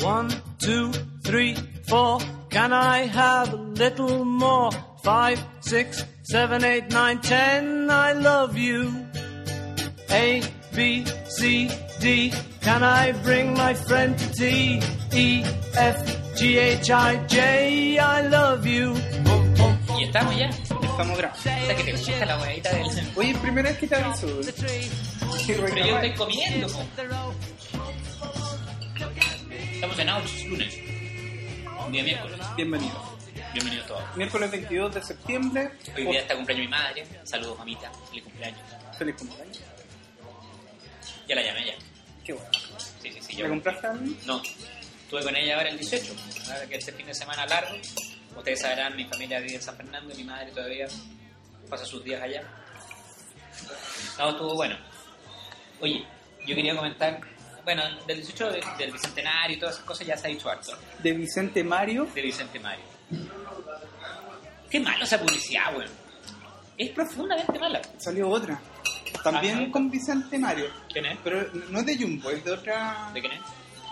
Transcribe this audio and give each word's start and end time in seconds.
One, 0.00 0.30
two, 0.58 0.92
three, 1.22 1.56
four. 1.88 2.20
Can 2.50 2.72
I 2.72 3.06
have 3.06 3.52
a 3.52 3.56
little 3.56 4.24
more? 4.24 4.70
Five, 5.02 5.42
six, 5.60 6.04
seven, 6.22 6.64
eight, 6.64 6.90
nine, 6.90 7.20
ten. 7.20 7.90
I 7.90 8.12
love 8.12 8.56
you. 8.56 9.06
A, 10.10 10.42
B, 10.74 11.04
C, 11.28 11.70
D. 12.00 12.32
Can 12.60 12.82
I 12.82 13.12
bring 13.22 13.54
my 13.54 13.74
friend 13.74 14.18
to 14.18 14.32
T? 14.32 14.80
E, 15.12 15.44
F, 15.74 16.36
G, 16.36 16.58
H, 16.58 16.90
I, 16.90 17.16
J. 17.26 17.98
I 17.98 18.20
love 18.28 18.66
you. 18.66 18.94
Boom, 19.24 19.54
boom, 19.54 19.78
Y 19.98 20.04
estamos 20.04 20.36
ya. 20.36 20.48
Estamos 20.48 21.16
grabando. 21.18 21.38
O 21.38 21.42
sea 21.42 21.76
que 21.76 21.84
te 21.84 21.92
gusta 21.92 22.26
la 22.26 22.38
huevita 22.38 22.70
del... 22.70 22.86
Oye, 23.16 23.34
primera 23.36 23.68
vez 23.70 23.78
que 23.78 23.86
te 23.86 23.96
aviso. 23.96 24.26
Pero 25.46 25.76
yo 25.76 25.94
estoy 25.96 26.14
comiendo, 26.14 26.66
po. 26.68 26.84
En 29.98 30.08
Ouch, 30.10 30.44
lunes. 30.46 30.78
Un 31.84 31.90
día 31.92 32.04
miércoles. 32.04 32.38
Bienvenido. 32.56 33.18
Bienvenidos 33.52 33.86
todos. 33.88 34.16
Miércoles 34.16 34.50
22 34.52 34.94
de 34.94 35.02
septiembre. 35.02 35.70
Hoy 35.96 36.06
día 36.06 36.20
está 36.20 36.36
cumpleaños 36.36 36.66
mi 36.66 36.70
madre. 36.70 37.06
Saludos, 37.24 37.58
mamita. 37.58 37.90
Feliz 38.08 38.22
cumpleaños. 38.22 38.60
Feliz 38.96 39.14
cumpleaños. 39.16 39.60
Ya 41.26 41.34
la 41.34 41.42
llamé 41.42 41.66
ya. 41.66 41.74
Qué 42.24 42.32
bueno. 42.32 42.48
Sí, 43.02 43.10
sí, 43.10 43.18
sí. 43.20 43.32
¿Le 43.32 43.38
Yo... 43.40 43.48
compraste 43.48 43.86
a 43.88 43.92
mí? 43.92 44.16
No. 44.24 44.40
Estuve 45.02 45.24
con 45.24 45.34
ella 45.34 45.56
ahora 45.56 45.68
el 45.70 45.78
18. 45.78 46.14
Ahora 46.52 46.66
que 46.66 46.76
este 46.76 46.92
fin 46.92 47.06
de 47.06 47.14
semana 47.14 47.44
largo. 47.46 47.74
Ustedes 48.36 48.60
sabrán, 48.60 48.94
mi 48.94 49.04
familia 49.04 49.40
vive 49.40 49.56
en 49.56 49.62
San 49.62 49.76
Fernando 49.76 50.14
y 50.14 50.18
mi 50.18 50.24
madre 50.24 50.52
todavía 50.52 50.86
pasa 51.68 51.84
sus 51.84 52.04
días 52.04 52.22
allá. 52.22 52.42
No, 54.16 54.30
estuvo 54.30 54.54
bueno. 54.54 54.76
Oye, 55.80 56.06
yo 56.46 56.54
quería 56.54 56.76
comentar, 56.76 57.20
bueno, 57.74 57.82
del 58.06 58.16
18 58.16 58.50
de- 58.50 58.64
del 58.78 58.92
Bicentenario 58.92 59.54
y 59.56 59.60
todas 59.60 59.74
esas 59.74 59.84
cosas 59.86 60.06
ya 60.06 60.16
se 60.16 60.26
ha 60.26 60.30
dicho 60.30 60.48
harto. 60.48 60.72
De 61.02 61.12
Vicente 61.12 61.62
Mario. 61.62 62.06
De 62.14 62.22
Vicente 62.22 62.58
Mario. 62.58 62.84
Qué 64.70 64.80
malo 64.80 65.04
esa 65.04 65.18
publicidad, 65.20 65.76
weón. 65.76 65.90
Es 66.78 66.88
profundamente 66.90 67.58
mala. 67.58 67.82
Salió 67.98 68.28
otra. 68.30 68.58
También 69.22 69.58
Ajá. 69.64 69.70
con 69.72 69.90
Vicente 69.90 70.38
Mario. 70.38 70.66
¿Quién 70.90 71.04
es? 71.06 71.18
Pero 71.22 71.46
no 71.68 71.80
es 71.80 71.84
de 71.86 71.98
Jumbo, 71.98 72.30
es 72.30 72.42
de 72.42 72.52
otra. 72.52 73.10
¿De 73.12 73.20
quién 73.20 73.32
es? 73.34 73.40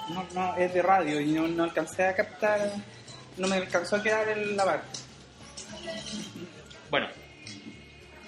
No, 0.08 0.26
no, 0.34 0.56
es 0.56 0.72
de 0.72 0.80
radio 0.80 1.20
y 1.20 1.26
no, 1.32 1.46
no 1.46 1.64
alcancé 1.64 2.06
a 2.06 2.14
captar. 2.14 2.72
No 3.36 3.46
me 3.46 3.56
alcanzó 3.56 3.96
a 3.96 4.02
quedar 4.02 4.26
en 4.30 4.56
la 4.56 4.64
parte. 4.64 5.00
Bueno, 6.88 7.08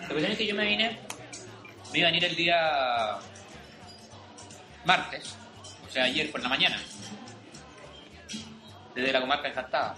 la 0.03 0.09
cuestión 0.09 0.33
es 0.33 0.37
que 0.39 0.47
yo 0.47 0.55
me 0.55 0.67
vine, 0.67 0.99
me 1.93 1.99
iba 2.01 2.09
a 2.09 2.11
venir 2.11 2.25
el 2.27 2.37
día 2.37 3.19
martes, 4.85 5.37
o 5.89 5.91
sea, 5.91 6.05
ayer 6.05 6.31
por 6.31 6.43
la 6.43 6.49
mañana, 6.49 6.79
desde 8.95 9.13
la 9.13 9.21
comarca 9.21 9.49
encantada. 9.49 9.95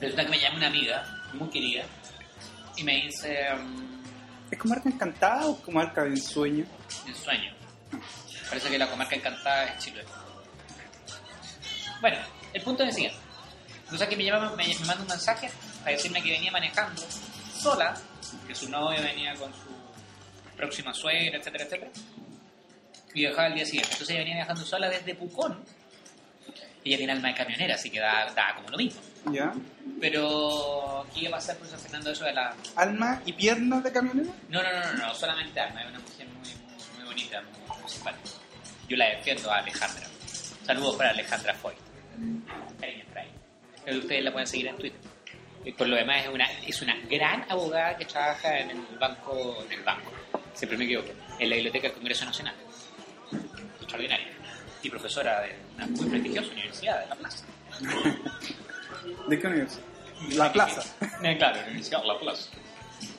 Resulta 0.00 0.24
que 0.24 0.30
me 0.30 0.40
llama 0.40 0.56
una 0.56 0.66
amiga 0.68 1.04
muy 1.34 1.48
querida 1.50 1.84
y 2.76 2.84
me 2.84 3.02
dice, 3.02 3.54
mm, 3.54 4.02
¿Es 4.50 4.58
comarca 4.58 4.88
encantada 4.88 5.46
o 5.46 5.60
comarca 5.60 6.04
de 6.04 6.10
ensueño? 6.10 6.66
en 7.06 7.14
sueño, 7.14 7.54
parece 8.48 8.68
que 8.68 8.78
la 8.78 8.88
comarca 8.88 9.14
encantada 9.14 9.64
es 9.66 9.84
Chile. 9.84 10.04
Bueno, 12.00 12.18
el 12.52 12.62
punto 12.62 12.82
es 12.82 12.88
el 12.90 12.94
siguiente. 12.94 13.18
Cosa 13.88 14.08
que 14.08 14.16
me, 14.16 14.24
llama, 14.24 14.54
me, 14.56 14.66
me 14.66 14.84
manda 14.86 15.02
un 15.02 15.08
mensaje 15.08 15.50
a 15.84 15.90
decirme 15.90 16.22
que 16.22 16.30
venía 16.30 16.50
manejando 16.50 17.02
sola, 17.58 17.94
que 18.46 18.54
su 18.54 18.68
novio 18.70 19.02
venía 19.02 19.34
con 19.34 19.52
su 19.52 19.72
próxima 20.56 20.94
suegra, 20.94 21.38
etcétera, 21.38 21.64
etcétera, 21.64 21.90
y 23.14 23.20
viajaba 23.20 23.46
al 23.46 23.54
día 23.54 23.64
siguiente. 23.64 23.90
Entonces 23.92 24.10
ella 24.10 24.20
venía 24.20 24.36
viajando 24.36 24.64
sola 24.64 24.88
desde 24.88 25.14
Pucón. 25.14 25.64
Ella 26.84 26.96
tiene 26.96 27.12
alma 27.12 27.28
de 27.28 27.34
camionera, 27.34 27.74
así 27.76 27.90
que 27.90 28.00
da, 28.00 28.32
da 28.34 28.54
como 28.56 28.68
lo 28.68 28.76
mismo. 28.76 29.00
¿Ya? 29.30 29.52
Pero, 30.00 31.06
¿qué 31.14 31.20
iba 31.20 31.30
a 31.30 31.32
pasar 31.34 31.56
San 31.64 31.78
Fernando 31.78 32.10
eso 32.10 32.24
de 32.24 32.32
la... 32.32 32.56
¿Alma 32.74 33.22
y 33.24 33.32
piernas 33.32 33.84
de 33.84 33.92
camionero? 33.92 34.34
No, 34.48 34.62
no, 34.62 34.72
no, 34.72 34.92
no, 34.92 35.06
no, 35.06 35.14
solamente 35.14 35.60
alma, 35.60 35.82
es 35.82 35.90
una 35.90 36.00
mujer 36.00 36.26
muy, 36.26 36.48
muy, 36.48 36.96
muy 36.96 37.04
bonita, 37.06 37.40
muy, 37.40 37.80
muy 37.80 37.88
simpática. 37.88 38.30
Yo 38.88 38.96
la 38.96 39.10
defiendo 39.10 39.52
a 39.52 39.58
Alejandra. 39.58 40.08
Saludos 40.64 40.96
para 40.96 41.10
Alejandra 41.10 41.54
Foy. 41.54 41.74
Cariño. 42.80 43.04
Eh, 43.86 43.98
Ustedes 43.98 44.24
la 44.24 44.32
pueden 44.32 44.46
seguir 44.46 44.68
en 44.68 44.76
Twitter. 44.76 45.00
Y 45.64 45.72
por 45.72 45.86
lo 45.86 45.96
demás 45.96 46.24
es 46.24 46.28
una, 46.28 46.50
es 46.66 46.82
una 46.82 46.96
gran 47.08 47.44
abogada 47.48 47.96
que 47.96 48.04
trabaja 48.04 48.58
en 48.58 48.70
el 48.70 48.98
banco, 48.98 49.64
en 49.64 49.72
el 49.72 49.82
banco, 49.84 50.10
siempre 50.54 50.76
me 50.76 50.84
equivoco, 50.84 51.10
en 51.38 51.48
la 51.48 51.54
Biblioteca 51.54 51.88
del 51.88 51.96
Congreso 51.96 52.24
Nacional. 52.24 52.54
Extraordinaria. 53.92 54.26
Y 54.82 54.88
profesora 54.90 55.40
de 55.42 55.54
una 55.76 55.86
muy 55.86 56.06
prestigiosa 56.08 56.50
universidad 56.52 57.00
de 57.02 57.06
La 57.08 57.14
Plaza. 57.16 57.44
¿De 59.28 59.38
qué 59.38 59.46
universidad? 59.46 59.82
La 60.30 60.52
plaza. 60.52 60.82
Eh, 61.22 61.36
claro, 61.36 61.56
la 61.56 61.62
Universidad 61.66 62.04
La 62.04 62.18
Plaza. 62.18 62.50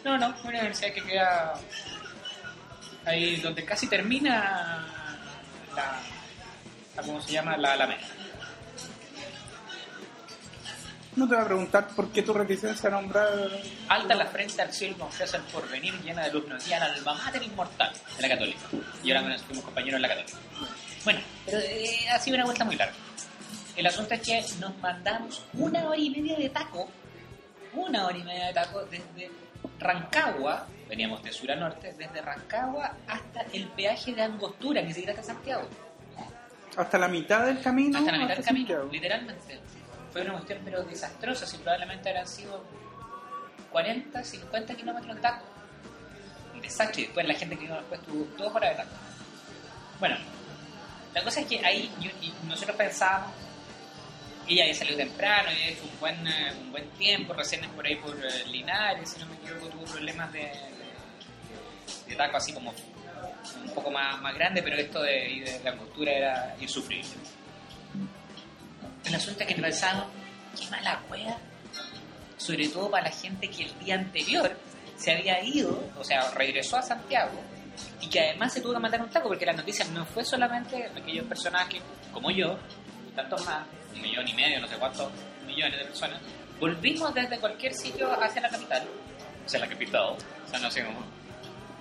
No, 0.03 0.17
no, 0.17 0.27
una 0.43 0.49
universidad 0.59 0.93
que 0.93 1.03
queda 1.03 1.53
ahí 3.05 3.35
donde 3.37 3.63
casi 3.65 3.87
termina 3.87 4.85
la, 5.75 5.99
la- 6.95 7.01
¿cómo 7.03 7.21
se 7.21 7.33
llama? 7.33 7.55
La 7.57 7.73
Alameda. 7.73 8.01
No 11.15 11.27
te 11.27 11.35
voy 11.35 11.43
a 11.43 11.47
preguntar 11.47 11.87
por 11.89 12.09
qué 12.11 12.23
tu 12.23 12.33
reticencia 12.33 12.89
a 12.89 12.91
nombrar. 12.91 13.29
Alta 13.87 14.15
la 14.15 14.25
frente 14.25 14.61
al 14.61 14.73
cielo 14.73 14.97
confesa 14.97 15.37
el 15.37 15.43
porvenir 15.43 15.93
llena 16.01 16.23
de 16.23 16.31
luz 16.31 16.47
notiana, 16.47 16.85
alma 16.85 17.13
mater 17.13 17.43
inmortal 17.43 17.93
de 18.15 18.21
la 18.21 18.29
católica. 18.29 18.61
Y 19.03 19.11
ahora 19.11 19.21
bueno, 19.21 19.39
fuimos 19.39 19.63
compañeros 19.63 19.97
en 19.97 20.01
la 20.01 20.07
católica. 20.07 20.37
Bueno, 21.03 21.19
pero 21.45 21.59
eh, 21.59 22.09
ha 22.11 22.19
sido 22.19 22.35
una 22.35 22.45
vuelta 22.45 22.65
muy 22.65 22.75
larga. 22.75 22.95
El 23.75 23.85
asunto 23.87 24.13
es 24.13 24.21
que 24.21 24.43
nos 24.59 24.77
mandamos 24.79 25.43
una 25.53 25.87
hora 25.87 25.97
y 25.97 26.09
media 26.09 26.37
de 26.37 26.49
taco, 26.49 26.89
una 27.73 28.05
hora 28.05 28.17
y 28.17 28.23
media 28.23 28.47
de 28.47 28.53
taco 28.53 28.83
desde 28.85 29.31
Rancagua, 29.79 30.67
veníamos 30.87 31.23
de 31.23 31.31
sur 31.31 31.51
a 31.51 31.55
norte, 31.55 31.93
desde 31.97 32.21
Rancagua 32.21 32.95
hasta 33.07 33.41
el 33.51 33.67
peaje 33.69 34.13
de 34.13 34.21
Angostura, 34.21 34.81
ni 34.81 34.93
siquiera 34.93 35.13
hasta 35.13 35.33
Santiago. 35.33 35.67
Hasta 36.75 36.97
la 36.97 37.07
mitad 37.07 37.45
del 37.45 37.61
camino. 37.61 37.99
Hasta 37.99 38.11
la 38.11 38.17
mitad 38.17 38.35
del 38.35 38.45
camino, 38.45 38.67
Santiago. 38.67 38.91
literalmente. 38.91 39.59
Fue 40.13 40.21
una 40.21 40.33
cuestión 40.33 40.59
pero 40.63 40.83
desastrosa, 40.83 41.45
si 41.45 41.57
probablemente 41.57 42.07
habrán 42.09 42.27
sido 42.27 42.63
40, 43.71 44.23
50 44.23 44.75
kilómetros 44.75 45.15
de 45.15 45.21
taco. 45.21 45.45
Un 46.53 46.61
desastre, 46.61 47.01
y 47.01 47.05
después 47.05 47.27
la 47.27 47.33
gente 47.33 47.55
que 47.55 47.61
vino 47.63 47.75
después 47.75 47.99
tuvo 48.03 48.27
dos 48.37 48.55
horas 48.55 48.69
de 48.77 48.83
taco. 48.83 48.95
Bueno, 49.99 50.17
la 51.15 51.23
cosa 51.23 51.39
es 51.41 51.47
que 51.47 51.65
ahí 51.65 51.91
yo- 51.99 52.11
nosotros 52.47 52.77
pensábamos, 52.77 53.31
ella 54.47 54.63
había 54.63 54.75
salido 54.75 54.97
temprano, 54.97 55.49
había 55.49 55.69
hecho 55.69 55.83
un 55.83 55.99
buen, 55.99 56.27
eh, 56.27 56.53
un 56.61 56.71
buen 56.71 56.89
tiempo, 56.91 57.33
recién 57.33 57.63
es 57.63 57.69
por 57.71 57.85
ahí 57.85 57.95
por 57.95 58.15
eh, 58.23 58.45
Linares, 58.47 59.09
si 59.09 59.19
no 59.19 59.25
me 59.27 59.35
equivoco, 59.35 59.67
tuvo 59.69 59.83
problemas 59.85 60.31
de, 60.33 60.39
de, 60.41 62.09
de 62.09 62.15
taco 62.15 62.37
así 62.37 62.53
como 62.53 62.71
un 62.71 63.73
poco 63.73 63.89
más, 63.89 64.21
más 64.21 64.35
grande, 64.35 64.61
pero 64.61 64.75
esto 64.75 65.01
de, 65.01 65.11
de 65.11 65.61
la 65.63 65.71
angostura 65.71 66.11
era 66.11 66.55
insufrible. 66.59 67.09
El 69.13 69.17
asunto 69.17 69.43
es 69.43 69.47
que 69.47 69.61
pensábamos, 69.61 70.07
qué 70.59 70.67
mala 70.71 70.99
wea. 71.07 71.37
Sobre 72.35 72.67
todo 72.67 72.89
para 72.89 73.03
la 73.03 73.11
gente 73.11 73.47
que 73.47 73.65
el 73.65 73.77
día 73.77 73.93
anterior 73.93 74.57
se 74.97 75.11
había 75.11 75.43
ido, 75.43 75.87
o 75.99 76.03
sea, 76.03 76.31
regresó 76.31 76.77
a 76.77 76.81
Santiago 76.81 77.39
y 78.01 78.09
que 78.09 78.19
además 78.19 78.53
se 78.53 78.61
tuvo 78.61 78.73
que 78.73 78.79
mandar 78.79 79.03
un 79.03 79.09
taco 79.11 79.27
porque 79.27 79.45
la 79.45 79.53
noticia 79.53 79.85
no 79.93 80.03
fue 80.03 80.25
solamente 80.25 80.87
aquellos 80.97 81.27
personajes 81.27 81.79
como 82.11 82.31
yo, 82.31 82.57
y 83.07 83.11
tantos 83.11 83.45
más, 83.45 83.67
un 83.93 84.01
millón 84.01 84.27
y 84.27 84.33
medio, 84.33 84.59
no 84.59 84.67
sé 84.67 84.77
cuántos 84.77 85.11
millones 85.45 85.77
de 85.77 85.85
personas, 85.85 86.19
volvimos 86.59 87.13
desde 87.13 87.37
cualquier 87.37 87.75
sitio 87.75 88.11
hacia 88.19 88.41
la 88.41 88.49
capital, 88.49 88.87
o 89.45 89.47
sea, 89.47 89.59
la 89.59 89.69
capital, 89.69 90.17
o 90.45 90.49
sea, 90.49 90.57
no 90.57 90.71
sé 90.71 90.83
cómo. 90.83 91.01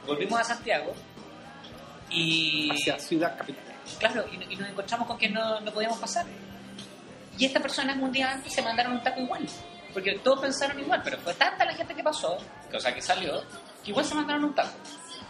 Volvimos 0.06 0.38
a 0.38 0.44
Santiago 0.44 0.92
y. 2.10 2.70
Hacia 2.72 2.98
Ciudad 2.98 3.38
Capital. 3.38 3.74
Claro, 3.98 4.26
y, 4.30 4.52
y 4.52 4.56
nos 4.56 4.68
encontramos 4.68 5.08
con 5.08 5.16
que 5.16 5.30
no, 5.30 5.60
no 5.60 5.72
podíamos 5.72 5.98
pasar. 5.98 6.26
Y 7.38 7.46
estas 7.46 7.62
personas 7.62 7.96
un 7.98 8.12
día 8.12 8.32
antes 8.32 8.52
se 8.52 8.62
mandaron 8.62 8.92
un 8.92 9.02
taco 9.02 9.20
igual. 9.20 9.46
Porque 9.92 10.18
todos 10.18 10.40
pensaron 10.40 10.78
igual, 10.80 11.00
pero 11.04 11.18
fue 11.18 11.34
tanta 11.34 11.64
la 11.64 11.74
gente 11.74 11.94
que 11.94 12.02
pasó, 12.02 12.38
que, 12.70 12.76
o 12.76 12.80
sea, 12.80 12.94
que 12.94 13.02
salió, 13.02 13.42
que 13.84 13.90
igual 13.90 14.04
se 14.04 14.14
mandaron 14.14 14.44
un 14.44 14.54
taco. 14.54 14.70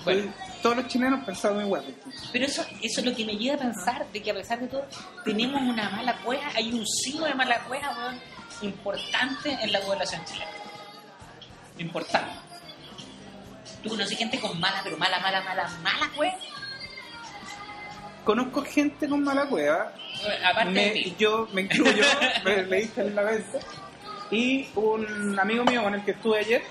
Bueno, 0.04 0.32
Todos 0.62 0.76
los 0.78 0.86
chilenos 0.88 1.24
pensaban 1.24 1.64
igual. 1.64 1.84
pero 2.32 2.44
eso, 2.46 2.64
eso 2.80 3.00
es 3.00 3.06
lo 3.06 3.14
que 3.14 3.24
me 3.24 3.36
lleva 3.36 3.54
a 3.56 3.58
pensar 3.58 4.06
de 4.12 4.22
que 4.22 4.30
a 4.30 4.34
pesar 4.34 4.58
de 4.60 4.66
todo, 4.68 4.84
tenemos 5.24 5.60
una 5.62 5.90
mala 5.90 6.16
cueva, 6.24 6.42
hay 6.56 6.72
un 6.72 6.84
signo 6.86 7.24
de 7.26 7.34
mala 7.34 7.60
cueva, 7.68 8.14
importante 8.62 9.56
en 9.60 9.72
la 9.72 9.80
población 9.80 10.24
chilena. 10.24 10.50
Importante. 11.78 12.32
¿Tú 13.82 13.90
conoces 13.90 14.16
gente 14.16 14.38
con 14.40 14.58
mala, 14.60 14.80
pero 14.84 14.96
mala, 14.96 15.18
mala, 15.20 15.40
mala, 15.42 15.68
mala 15.82 16.08
cueva? 16.16 16.36
Conozco 18.24 18.62
gente 18.62 19.08
con 19.08 19.22
mala 19.24 19.46
cueva. 19.46 19.92
Aparte 20.44 20.70
de 20.72 20.90
ti. 20.90 21.14
yo 21.18 21.48
me 21.52 21.62
incluyo, 21.62 22.04
me 22.44 22.62
leíste 22.64 23.00
en 23.02 23.14
la 23.16 23.22
vez. 23.22 23.44
Y 24.30 24.68
un 24.76 25.38
amigo 25.38 25.64
mío 25.64 25.82
con 25.82 25.94
el 25.94 26.04
que 26.04 26.12
estuve 26.12 26.38
ayer, 26.38 26.62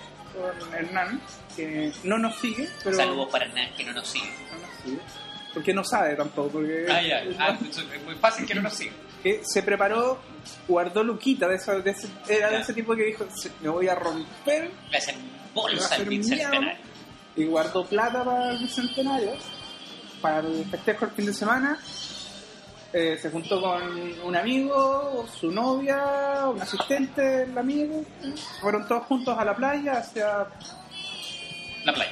con 0.60 0.74
Hernán, 0.74 1.22
que 1.56 1.92
no 2.04 2.18
nos 2.18 2.40
sigue, 2.40 2.70
pero. 2.84 2.96
Saludos 2.96 3.30
para 3.32 3.46
Hernán, 3.46 3.70
que 3.76 3.84
no 3.84 3.94
nos 3.94 4.08
sigue. 4.08 4.30
no 4.52 4.60
nos 4.60 4.78
sigue. 4.84 5.00
porque 5.54 5.74
no 5.74 5.84
sabe 5.84 6.16
tampoco, 6.16 6.50
porque 6.50 6.86
Ah, 6.90 7.02
ya. 7.02 7.24
Ah, 7.38 7.58
es 7.60 8.04
muy 8.06 8.16
fácil 8.16 8.46
que 8.46 8.56
no 8.56 8.62
nos 8.62 8.74
siga. 8.74 8.94
que 9.22 9.42
se 9.44 9.62
preparó, 9.62 10.20
guardó 10.68 11.04
Luquita, 11.04 11.48
de, 11.50 11.56
esa- 11.58 11.78
de 11.80 11.92
ese, 11.92 12.08
era 12.30 12.50
de 12.50 12.62
ese 12.62 12.74
tipo 12.74 12.96
que 12.96 13.04
dijo, 13.04 13.28
"Se- 13.36 13.52
me 13.62 13.68
voy 13.70 13.88
a 13.90 13.94
romper, 13.96 14.72
hacen 14.96 15.16
me 15.18 15.22
a 15.50 15.54
bolsa 15.54 15.96
el 15.98 16.08
mierda", 16.08 16.30
bicentenario. 16.30 16.80
y 17.36 17.44
guardó 17.46 17.86
plata 17.86 18.24
para 18.24 18.52
el 18.54 18.60
bicentenario, 18.60 19.34
para 20.22 20.40
el 20.40 20.66
festejo 20.66 21.06
el 21.06 21.12
fin 21.12 21.26
de 21.26 21.34
semana. 21.34 21.80
Eh, 22.94 23.18
se 23.22 23.30
juntó 23.30 23.62
con 23.62 23.82
un 24.24 24.36
amigo, 24.36 25.26
su 25.40 25.50
novia, 25.50 26.48
un 26.54 26.62
asistente 26.62 27.22
del 27.22 27.58
amigo. 27.58 28.04
Fueron 28.60 28.88
todos 28.88 29.06
juntos 29.06 29.38
a 29.38 29.46
la 29.46 29.56
playa 29.56 29.94
hacia 30.00 30.48
La 31.86 31.94
playa. 31.94 32.12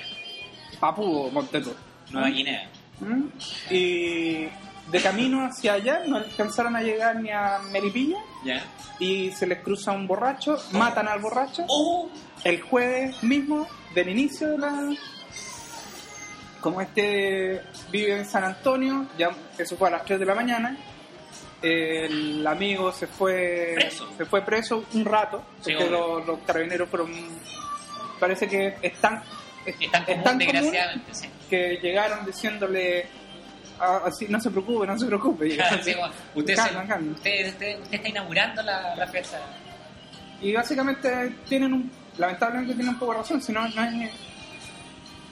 Papú, 0.79 1.29
Monteto. 1.31 1.75
Nueva 2.11 2.29
Guinea. 2.29 2.69
¿Mm? 3.01 3.23
Y 3.71 4.47
de 4.91 5.01
camino 5.01 5.45
hacia 5.45 5.73
allá 5.73 6.03
no 6.07 6.17
alcanzaron 6.17 6.75
a 6.75 6.81
llegar 6.81 7.17
ni 7.17 7.29
a 7.29 7.59
Melipilla 7.71 8.17
y 8.99 9.31
se 9.31 9.47
les 9.47 9.59
cruza 9.59 9.91
un 9.91 10.07
borracho, 10.07 10.57
matan 10.71 11.07
al 11.07 11.19
borracho. 11.19 11.65
¡Oh! 11.67 12.09
El 12.43 12.61
jueves 12.61 13.21
mismo 13.23 13.67
del 13.93 14.09
inicio 14.09 14.49
de 14.49 14.57
la... 14.57 14.89
Como 16.61 16.81
este 16.81 17.61
vive 17.91 18.17
en 18.17 18.25
San 18.25 18.43
Antonio, 18.43 19.05
ya 19.17 19.29
eso 19.57 19.77
fue 19.77 19.87
a 19.87 19.91
las 19.91 20.05
3 20.05 20.19
de 20.19 20.25
la 20.25 20.35
mañana, 20.35 20.75
el 21.61 22.45
amigo 22.45 22.91
se 22.91 23.07
fue 23.07 23.73
Preso. 23.75 24.09
se 24.17 24.25
fue 24.25 24.41
preso 24.43 24.85
un 24.93 25.05
rato, 25.05 25.43
Sí, 25.61 25.73
porque 25.73 25.89
los, 25.89 26.25
los 26.25 26.39
carabineros 26.39 26.89
fueron... 26.89 27.11
Parece 28.19 28.47
que 28.47 28.77
están... 28.81 29.21
Es 29.65 29.91
tan 29.91 30.03
común, 30.05 30.37
desgraciadamente, 30.37 31.13
sí. 31.13 31.29
que 31.49 31.77
llegaron 31.81 32.25
diciéndole 32.25 33.05
así, 34.05 34.25
no 34.29 34.39
se 34.41 34.49
preocupe, 34.51 34.87
no 34.87 34.97
se 34.97 35.05
preocupe. 35.05 35.47
Usted, 36.35 36.55
se- 36.55 36.55
Calma, 36.55 36.85
calma. 36.87 37.11
Usted, 37.13 37.47
usted- 37.49 37.79
usted 37.81 37.93
está 37.95 38.09
inaugurando 38.09 38.61
la, 38.63 38.95
la 38.95 39.07
fiesta. 39.07 39.39
y 40.41 40.53
básicamente 40.53 41.35
tienen 41.47 41.73
un, 41.73 41.91
lamentablemente 42.17 42.73
tienen 42.73 42.93
un 42.93 42.99
poco 42.99 43.11
de 43.13 43.17
razón, 43.19 43.41
si 43.41 43.51
no, 43.53 43.67
no 43.69 43.83
es... 43.83 44.11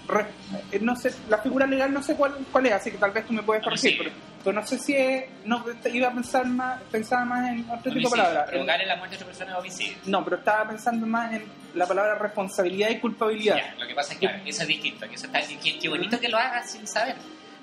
re- 0.07 0.25
eh, 0.71 0.79
no 0.81 0.95
sé, 0.95 1.13
la 1.29 1.37
figura 1.39 1.65
legal 1.67 1.93
no 1.93 2.01
sé 2.01 2.15
cuál, 2.15 2.35
cuál 2.51 2.65
es, 2.67 2.73
así 2.73 2.91
que 2.91 2.97
tal 2.97 3.11
vez 3.11 3.25
tú 3.25 3.33
me 3.33 3.43
puedes 3.43 3.63
corregir, 3.63 3.99
Homicidio. 3.99 4.11
pero, 4.13 4.41
pero 4.43 4.59
no 4.61 4.65
sé 4.67 4.79
si 4.79 4.93
es, 4.95 5.25
no, 5.45 5.63
iba 5.93 6.07
a 6.07 6.13
pensar 6.13 6.45
más, 6.47 6.81
pensaba 6.91 7.25
más 7.25 7.49
en 7.49 7.69
otro 7.69 7.91
tipo 7.91 8.09
de 8.09 8.15
palabras. 8.17 8.49
Provocar 8.49 8.81
en 8.81 8.87
la 8.87 8.95
muerte 8.95 9.15
de 9.17 9.23
otra 9.23 9.27
persona 9.27 9.51
es 9.53 9.57
homicidio. 9.59 9.97
No, 10.05 10.23
pero 10.23 10.37
estaba 10.37 10.67
pensando 10.69 11.05
más 11.07 11.33
en 11.33 11.43
la 11.75 11.85
palabra 11.85 12.15
responsabilidad 12.15 12.89
y 12.89 12.99
culpabilidad. 12.99 13.57
Ya, 13.57 13.75
lo 13.79 13.87
que 13.87 13.93
pasa 13.95 14.13
es 14.13 14.19
que 14.19 14.25
eso 14.45 14.61
es 14.61 14.67
distinto. 14.67 15.07
Que 15.09 15.15
eso 15.15 15.25
está, 15.25 15.41
qué, 15.41 15.77
qué 15.79 15.89
bonito 15.89 16.19
que 16.19 16.29
lo 16.29 16.37
hagas 16.37 16.71
sin 16.71 16.87
saber. 16.87 17.15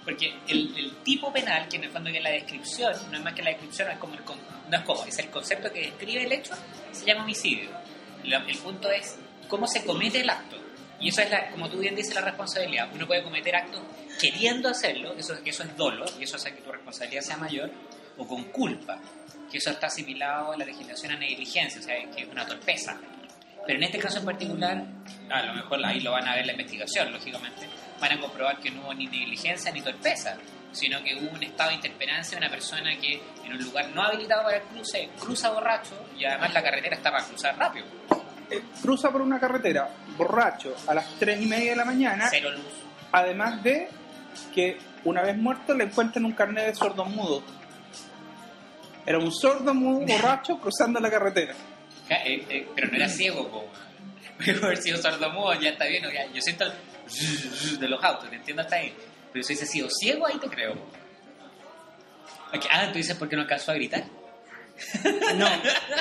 Porque 0.05 0.35
el, 0.49 0.77
el 0.77 0.97
tipo 1.03 1.33
penal, 1.33 1.67
que 1.67 1.77
en 1.77 1.85
el 1.85 1.91
fondo 1.91 2.13
que 2.13 2.21
la 2.21 2.29
descripción, 2.31 2.93
no 3.11 3.17
es 3.17 3.25
más 3.25 3.33
que 3.33 3.43
la 3.43 3.51
descripción, 3.51 3.91
es 3.91 3.97
como 3.97 4.13
el, 4.13 4.21
no 4.69 4.77
es 4.77 4.83
como, 4.85 5.05
es 5.07 5.19
el 5.19 5.31
concepto 5.31 5.73
que 5.73 5.81
describe 5.81 6.25
el 6.25 6.33
hecho, 6.33 6.53
se 6.93 7.07
llama 7.07 7.23
homicidio. 7.23 7.71
Lo- 8.25 8.37
el 8.47 8.59
punto 8.59 8.91
es 8.91 9.19
cómo 9.49 9.67
se 9.67 9.83
comete 9.87 10.21
el 10.21 10.29
acto. 10.29 10.57
Y 11.01 11.09
eso 11.09 11.21
es, 11.23 11.31
la, 11.31 11.51
como 11.51 11.69
tú 11.69 11.79
bien 11.79 11.95
dices, 11.95 12.15
la 12.15 12.23
responsabilidad. 12.23 12.89
Uno 12.95 13.07
puede 13.07 13.23
cometer 13.23 13.57
actos 13.57 13.83
queriendo 14.21 14.69
hacerlo, 14.69 15.15
eso, 15.19 15.35
eso 15.45 15.63
es 15.65 15.77
dolo, 15.77 16.05
y 16.19 16.25
eso 16.25 16.37
hace 16.37 16.55
que 16.55 16.63
tu 16.63 16.71
responsabilidad 16.71 17.23
sea 17.23 17.37
mayor, 17.37 17.71
o 18.17 18.27
con 18.27 18.45
culpa, 18.45 18.99
que 19.51 19.59
eso 19.59 19.71
está 19.71 19.89
asimilado 19.89 20.53
a 20.53 20.57
la 20.57 20.65
legislación 20.65 21.13
a 21.13 21.17
negligencia, 21.17 21.81
o 21.81 21.85
sea, 21.85 21.95
que 22.15 22.23
es 22.23 22.29
una 22.29 22.47
torpeza. 22.47 22.97
Pero 23.67 23.79
en 23.79 23.85
este 23.85 23.99
caso 23.99 24.19
en 24.19 24.25
particular, 24.25 24.85
a 25.31 25.43
lo 25.43 25.55
mejor 25.55 25.85
ahí 25.85 26.01
lo 26.01 26.13
van 26.13 26.29
a 26.29 26.35
ver 26.35 26.47
la 26.47 26.53
investigación, 26.53 27.13
lógicamente, 27.13 27.67
van 28.01 28.13
a 28.13 28.21
comprobar 28.21 28.61
que 28.61 28.71
no 28.71 28.83
hubo 28.83 28.95
ni 28.95 29.07
negligencia 29.07 29.73
ni 29.73 29.81
torpeza, 29.81 30.37
sino 30.73 31.03
que 31.03 31.15
hubo 31.17 31.31
un 31.35 31.43
estado 31.43 31.71
de 31.71 31.77
interperancia 31.77 32.39
de 32.39 32.45
una 32.45 32.55
persona 32.55 32.91
que 33.01 33.21
en 33.45 33.53
un 33.53 33.63
lugar 33.63 33.89
no 33.91 34.03
habilitado 34.03 34.43
para 34.43 34.57
el 34.59 34.63
cruce 34.65 35.09
cruza 35.19 35.51
borracho 35.51 35.95
y 36.19 36.25
además 36.25 36.53
la 36.53 36.63
carretera 36.63 36.97
está 36.97 37.11
para 37.11 37.25
cruzar 37.25 37.57
rápido, 37.57 37.87
Eh, 38.51 38.61
cruza 38.83 39.11
por 39.11 39.23
una 39.23 39.41
carretera 39.41 39.89
borracho 40.17 40.75
a 40.87 40.95
las 40.95 41.07
3 41.19 41.43
y 41.43 41.47
media 41.47 41.71
de 41.71 41.77
la 41.77 41.85
mañana, 41.85 42.29
cero 42.31 42.51
luz. 42.51 42.65
además 43.13 43.63
de 43.63 43.89
que 44.55 44.79
una 45.05 45.23
vez 45.23 45.37
muerto 45.37 45.75
le 45.75 45.85
encuentran 45.85 46.25
un 46.25 46.33
carnet 46.33 46.67
de 46.67 46.75
sordomudo. 46.75 47.43
Era 49.07 49.19
un 49.19 49.33
sordomudo 49.33 50.07
borracho 50.07 50.59
cruzando 50.59 51.01
la 51.01 51.11
carretera. 51.11 51.55
Eh, 52.09 52.47
eh, 52.49 52.69
pero 52.75 52.89
no 52.89 52.97
era 52.97 53.09
ciego, 53.09 53.49
po. 53.49 53.65
Puede 54.45 54.65
haber 54.65 54.79
sido 54.79 54.99
sordomudo, 54.99 55.55
ya 55.61 55.71
está 55.71 55.87
bien, 55.87 56.03
ya, 56.13 56.27
yo 56.33 56.41
siento 56.41 56.65
el 56.65 56.73
de 57.79 57.89
los 57.89 58.03
autos, 58.03 58.31
te 58.31 58.37
entiendo 58.37 58.63
hasta 58.63 58.77
ahí. 58.77 58.95
Pero 59.33 59.45
si 59.45 59.53
hubiese 59.53 59.67
sido 59.67 59.89
ciego, 59.91 60.27
ahí 60.27 60.39
te 60.39 60.49
creo. 60.49 60.75
Ah, 62.71 62.89
tú 62.93 62.99
dices 62.99 63.17
porque 63.17 63.37
no 63.37 63.43
alcanzó 63.43 63.73
a 63.73 63.75
gritar. 63.75 64.05
No, 65.37 65.47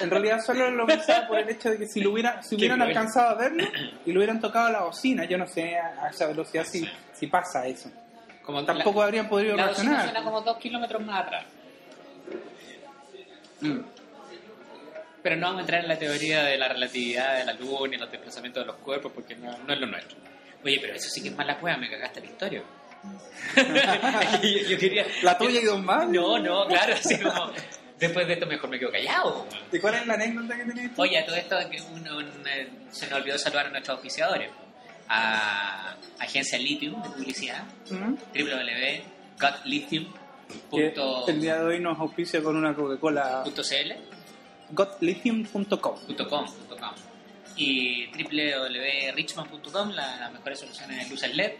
en 0.01 0.09
realidad 0.09 0.43
solo 0.43 0.71
lo 0.71 0.85
pensaba 0.85 1.27
por 1.27 1.37
el 1.39 1.49
hecho 1.49 1.69
de 1.69 1.77
que 1.77 1.87
si, 1.87 2.01
lo 2.01 2.11
hubiera, 2.11 2.41
si 2.41 2.55
hubieran 2.55 2.81
alcanzado 2.81 3.29
a 3.29 3.35
verlo 3.35 3.65
y 4.05 4.11
lo 4.11 4.19
hubieran 4.19 4.39
tocado 4.39 4.67
a 4.67 4.71
la 4.71 4.81
bocina, 4.81 5.25
yo 5.25 5.37
no 5.37 5.45
sé 5.45 5.77
a, 5.77 6.05
a 6.05 6.09
esa 6.09 6.27
velocidad 6.27 6.65
si, 6.65 6.87
si 7.13 7.27
pasa 7.27 7.67
eso. 7.67 7.91
Como 8.43 8.65
Tampoco 8.65 8.99
la, 8.99 9.05
habrían 9.05 9.29
podido 9.29 9.55
la 9.55 9.65
reaccionar. 9.65 10.03
suena 10.03 10.23
como 10.23 10.41
dos 10.41 10.57
kilómetros 10.57 11.01
más 11.03 11.25
atrás. 11.25 11.45
Mm. 13.61 13.79
Pero 15.21 15.35
no 15.37 15.45
vamos 15.47 15.59
a 15.59 15.61
entrar 15.61 15.81
en 15.81 15.87
la 15.87 15.97
teoría 15.97 16.43
de 16.43 16.57
la 16.57 16.67
relatividad 16.67 17.37
de 17.37 17.45
la 17.45 17.53
luz 17.53 17.89
ni 17.89 17.95
los 17.97 18.11
desplazamientos 18.11 18.63
de 18.63 18.67
los 18.67 18.75
cuerpos 18.77 19.11
porque 19.15 19.35
no, 19.35 19.57
no 19.59 19.73
es 19.73 19.79
lo 19.79 19.87
nuestro. 19.87 20.17
Oye, 20.65 20.79
pero 20.81 20.95
eso 20.95 21.09
sí 21.09 21.21
que 21.21 21.29
es 21.29 21.35
mala 21.35 21.57
cueva, 21.57 21.77
me 21.77 21.89
cagaste 21.89 22.19
la 22.19 22.25
historia. 22.25 22.63
yo, 23.55 23.61
yo 24.69 24.77
quería... 24.77 25.05
¿La 25.21 25.37
tuya 25.37 25.61
y 25.61 25.65
dos 25.65 25.81
más? 25.81 26.09
No, 26.09 26.37
no, 26.39 26.67
claro, 26.67 26.93
así 26.93 27.17
como... 27.19 27.51
Después 28.07 28.27
de 28.27 28.33
esto 28.33 28.45
mejor 28.47 28.69
me 28.69 28.79
quedo 28.79 28.91
callado. 28.91 29.47
¿Y 29.71 29.79
cuál 29.79 29.95
es 29.95 30.07
la 30.07 30.13
anécdota 30.15 30.55
que 30.57 30.63
tenías 30.65 30.93
tú? 30.95 31.01
Oye, 31.01 31.21
todo 31.23 31.35
esto 31.35 31.57
que 31.69 31.81
un- 31.81 32.07
un, 32.09 32.47
eh, 32.47 32.67
se 32.91 33.07
nos 33.09 33.19
olvidó 33.19 33.37
saludar 33.37 33.67
a 33.67 33.69
nuestros 33.69 33.95
auspiciadores. 33.95 34.49
A 35.09 35.95
Agencia 36.19 36.57
Lithium 36.57 37.01
de 37.03 37.09
publicidad, 37.09 37.63
Mm. 37.89 38.15
www.gotlithium.cl 38.33 41.29
el 41.31 41.41
día 41.41 41.55
de 41.57 41.63
hoy 41.63 41.79
nos 41.79 41.99
auspicia 41.99 42.41
con 42.43 42.55
una 42.55 42.73
Coca-Cola 42.73 43.43
gotlithium.com. 44.71 45.77
.com, 45.77 45.97
.com, 46.29 46.45
y 47.55 48.07
www.richmond.com, 48.07 49.89
la- 49.91 50.17
las 50.17 50.31
mejores 50.33 50.59
soluciones 50.59 51.03
de 51.03 51.09
luces 51.09 51.35
LED. 51.35 51.51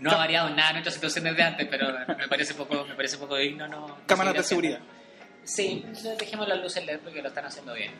No 0.00 0.10
ha 0.10 0.16
variado 0.16 0.50
nada 0.50 0.72
nuestra 0.72 0.92
situación 0.92 1.24
desde 1.24 1.42
antes, 1.42 1.68
pero 1.70 1.92
me 2.18 2.28
parece 2.28 2.54
poco, 2.54 2.84
me 2.84 2.94
parece 2.94 3.16
poco 3.16 3.36
digno. 3.36 3.66
No, 3.68 3.98
Cámaras 4.06 4.34
de 4.34 4.42
seguridad. 4.42 4.80
Sí, 5.44 5.84
dejemos 6.18 6.48
las 6.48 6.58
luces 6.60 6.84
LED 6.86 7.00
porque 7.00 7.20
lo 7.22 7.28
están 7.28 7.44
haciendo 7.46 7.74
bien. 7.74 7.92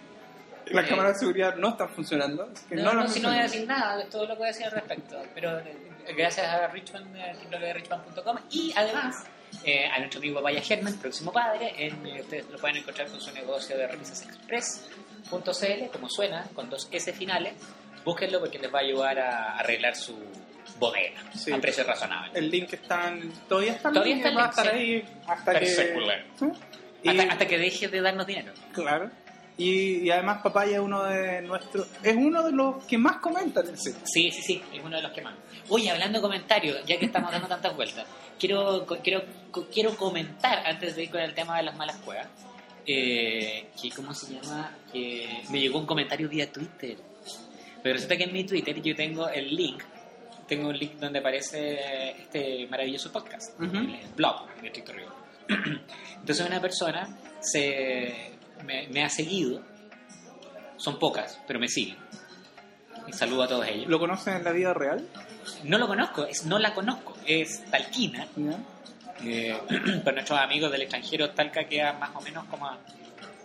Las 0.67 0.87
Eh, 0.87 0.89
cámaras 0.89 1.13
de 1.15 1.19
seguridad 1.21 1.57
no 1.57 1.71
están 1.71 1.89
funcionando. 1.91 2.49
que 2.69 2.77
No, 2.77 2.93
no, 2.95 3.07
si 3.09 3.21
no 3.21 3.29
voy 3.29 3.39
a 3.39 3.43
decir 3.43 3.67
nada, 3.67 4.03
es 4.03 4.09
todo 4.09 4.23
lo 4.27 4.29
que 4.35 4.39
voy 4.39 4.45
a 4.49 4.53
decir 4.53 4.65
al 4.67 4.73
respecto. 4.73 5.23
Pero 5.35 5.59
eh, 5.59 5.77
gracias 6.17 6.47
a 6.47 6.67
Richmond, 6.69 7.15
eh, 7.17 7.35
www.richmond.com 7.51 8.37
y 8.51 8.73
además 8.75 9.25
eh, 9.65 9.87
a 9.87 9.99
nuestro 9.99 10.19
amigo 10.21 10.41
Vaya 10.41 10.63
Germán, 10.63 10.95
próximo 10.99 11.33
padre, 11.33 11.73
en, 11.77 12.07
eh, 12.07 12.21
ustedes 12.23 12.49
lo 12.51 12.59
pueden 12.59 12.79
encontrar 12.79 13.09
con 13.09 13.21
su 13.21 13.31
negocio 13.33 13.77
de 13.77 13.87
remisasexpress.cl, 13.89 15.87
como 15.93 16.09
suena, 16.09 16.45
con 16.55 16.71
dos 16.71 16.89
S 16.91 17.13
finales. 17.13 17.53
Búsquenlo 18.05 18.41
porque 18.41 18.59
les 18.59 18.73
va 18.73 18.79
a 18.79 18.83
ayudar 18.83 19.19
a 19.19 19.59
arreglar 19.59 19.95
su 19.97 20.15
bodega 20.79 21.21
Sí. 21.35 21.53
a 21.53 21.59
precio 21.61 21.85
razonable. 21.85 22.39
El 22.39 22.51
link 22.51 22.73
está 22.73 23.09
en- 23.09 23.31
todavía 23.49 23.73
está, 23.73 23.91
Todavía 23.93 24.17
está 24.17 24.29
el 24.31 24.37
va 24.39 24.47
a 24.47 24.49
estar 24.51 24.69
ahí 24.69 25.05
hasta 25.27 25.59
que... 25.59 25.67
¿Sí? 25.67 25.83
Y, 27.04 27.11
Hasta, 27.11 27.32
hasta 27.34 27.46
que 27.46 27.58
deje 27.58 27.87
de 27.87 28.00
darnos 28.00 28.26
dinero. 28.26 28.52
Claro. 28.73 29.11
Y, 29.56 29.99
y 30.00 30.11
además 30.11 30.42
Papaya 30.42 30.78
es 30.78 30.80
uno 30.80 31.04
de 31.04 31.40
nuestros... 31.42 31.87
Es 32.02 32.16
uno 32.16 32.42
de 32.42 32.50
los 32.50 32.84
que 32.87 32.99
más 32.99 33.18
comentan. 33.18 33.64
Sí, 33.76 33.92
sí, 34.04 34.32
sí, 34.32 34.62
es 34.73 34.82
uno 34.82 34.96
de 34.96 35.02
los 35.02 35.12
que 35.12 35.23
más. 35.23 35.34
Oye, 35.68 35.90
hablando 35.90 36.18
de 36.18 36.23
comentarios, 36.23 36.84
ya 36.87 36.99
que 36.99 37.06
estamos 37.06 37.30
dando 37.30 37.46
tantas 37.46 37.76
vueltas, 37.76 38.04
quiero, 38.38 38.84
quiero, 39.02 39.23
quiero 39.73 39.96
comentar, 39.96 40.66
antes 40.66 40.96
de 40.96 41.04
ir 41.04 41.11
con 41.11 41.20
el 41.20 41.34
tema 41.34 41.56
de 41.58 41.62
las 41.62 41.76
malas 41.76 41.96
cuevas, 41.99 42.26
eh, 42.87 43.68
que, 43.80 43.90
¿cómo 43.90 44.12
se 44.12 44.34
llama? 44.34 44.76
Que 44.92 45.42
me 45.50 45.61
llegó 45.61 45.78
un 45.78 45.87
comentario 45.87 46.28
vía 46.28 46.50
Twitter. 46.50 46.96
Pero 47.82 47.94
resulta 47.94 48.16
que 48.16 48.25
en 48.25 48.32
mi 48.32 48.44
Twitter 48.44 48.82
yo 48.82 48.96
tengo 48.96 49.28
el 49.28 49.54
link, 49.54 49.82
tengo 50.49 50.68
un 50.70 50.78
link 50.78 50.94
donde 50.94 51.20
aparece 51.20 52.11
este 52.23 52.66
maravilloso 52.66 53.12
podcast, 53.12 53.61
el 53.61 54.00
blog 54.16 54.49
de 54.61 54.70
TikTok. 54.70 55.24
Entonces 56.17 56.47
una 56.47 56.61
persona 56.61 57.17
se, 57.41 58.33
me, 58.65 58.89
me 58.89 59.05
ha 59.05 59.09
seguido, 59.09 59.63
son 60.77 60.99
pocas, 60.99 61.41
pero 61.47 61.59
me 61.59 61.69
siguen. 61.69 61.97
Y 63.07 63.13
saludo 63.13 63.43
a 63.43 63.49
todos 63.49 63.67
ellos. 63.67 63.87
¿Lo 63.89 63.99
conocen 63.99 64.37
en 64.37 64.45
la 64.45 64.53
vida 64.53 64.73
real? 64.73 65.07
No 65.65 65.79
lo 65.79 65.87
conozco, 65.87 66.25
es, 66.25 66.47
no 66.47 66.59
la 66.59 66.75
conozco, 66.75 67.17
es 67.27 67.65
Talquina. 67.71 68.27
Eh, 69.23 69.57
para 70.05 70.15
nuestros 70.15 70.39
amigos 70.39 70.73
del 70.73 70.83
extranjero, 70.83 71.31
Talca 71.31 71.65
queda 71.65 71.93
más 71.95 72.11
o 72.15 72.21
menos 72.21 72.45
como 72.47 72.67
a 72.67 72.79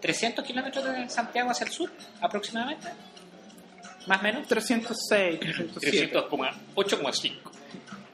300 0.02 0.46
kilómetros 0.46 0.86
de 0.86 1.10
Santiago 1.10 1.52
hacia 1.52 1.66
el 1.66 1.72
sur, 1.72 1.92
aproximadamente. 2.22 2.88
Más 4.08 4.20
o 4.20 4.24
menos. 4.24 4.48
306, 4.48 5.40
307. 5.40 6.14
300,8,5. 6.14 7.59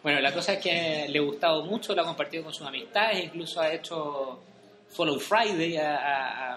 Bueno, 0.05 0.19
la 0.19 0.31
cosa 0.31 0.53
es 0.53 0.59
que 0.61 1.07
le 1.09 1.17
ha 1.17 1.21
gustado 1.23 1.65
mucho, 1.65 1.95
lo 1.95 2.03
ha 2.03 2.05
compartido 2.05 2.43
con 2.43 2.53
sus 2.53 2.67
amistades, 2.67 3.23
incluso 3.25 3.59
ha 3.59 3.73
hecho 3.73 4.39
Follow 4.91 5.19
Friday, 5.19 5.77
ha, 5.77 5.95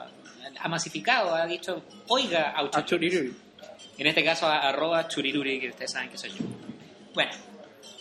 ha- 0.02 0.10
ha- 0.60 0.68
masificado, 0.68 1.34
ha 1.34 1.46
dicho, 1.46 1.82
oiga, 2.08 2.50
a 2.54 2.60
A 2.60 2.84
Churiruri. 2.84 3.32
En 3.96 4.06
este 4.06 4.22
caso, 4.22 4.46
a- 4.46 4.68
arroba 4.68 5.08
churiruri, 5.08 5.58
que 5.60 5.70
ustedes 5.70 5.92
saben 5.92 6.10
que 6.10 6.18
soy 6.18 6.28
yo. 6.32 6.44
Bueno, 7.14 7.30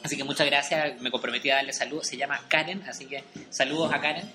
así 0.03 0.17
que 0.17 0.25
muchas 0.25 0.47
gracias, 0.47 0.99
me 0.99 1.09
comprometí 1.09 1.49
a 1.49 1.55
darle 1.55 1.71
saludos, 1.71 2.07
se 2.07 2.17
llama 2.17 2.41
Karen, 2.49 2.83
así 2.85 3.05
que 3.05 3.23
saludos 3.49 3.93
a 3.93 4.01
Karen, 4.01 4.29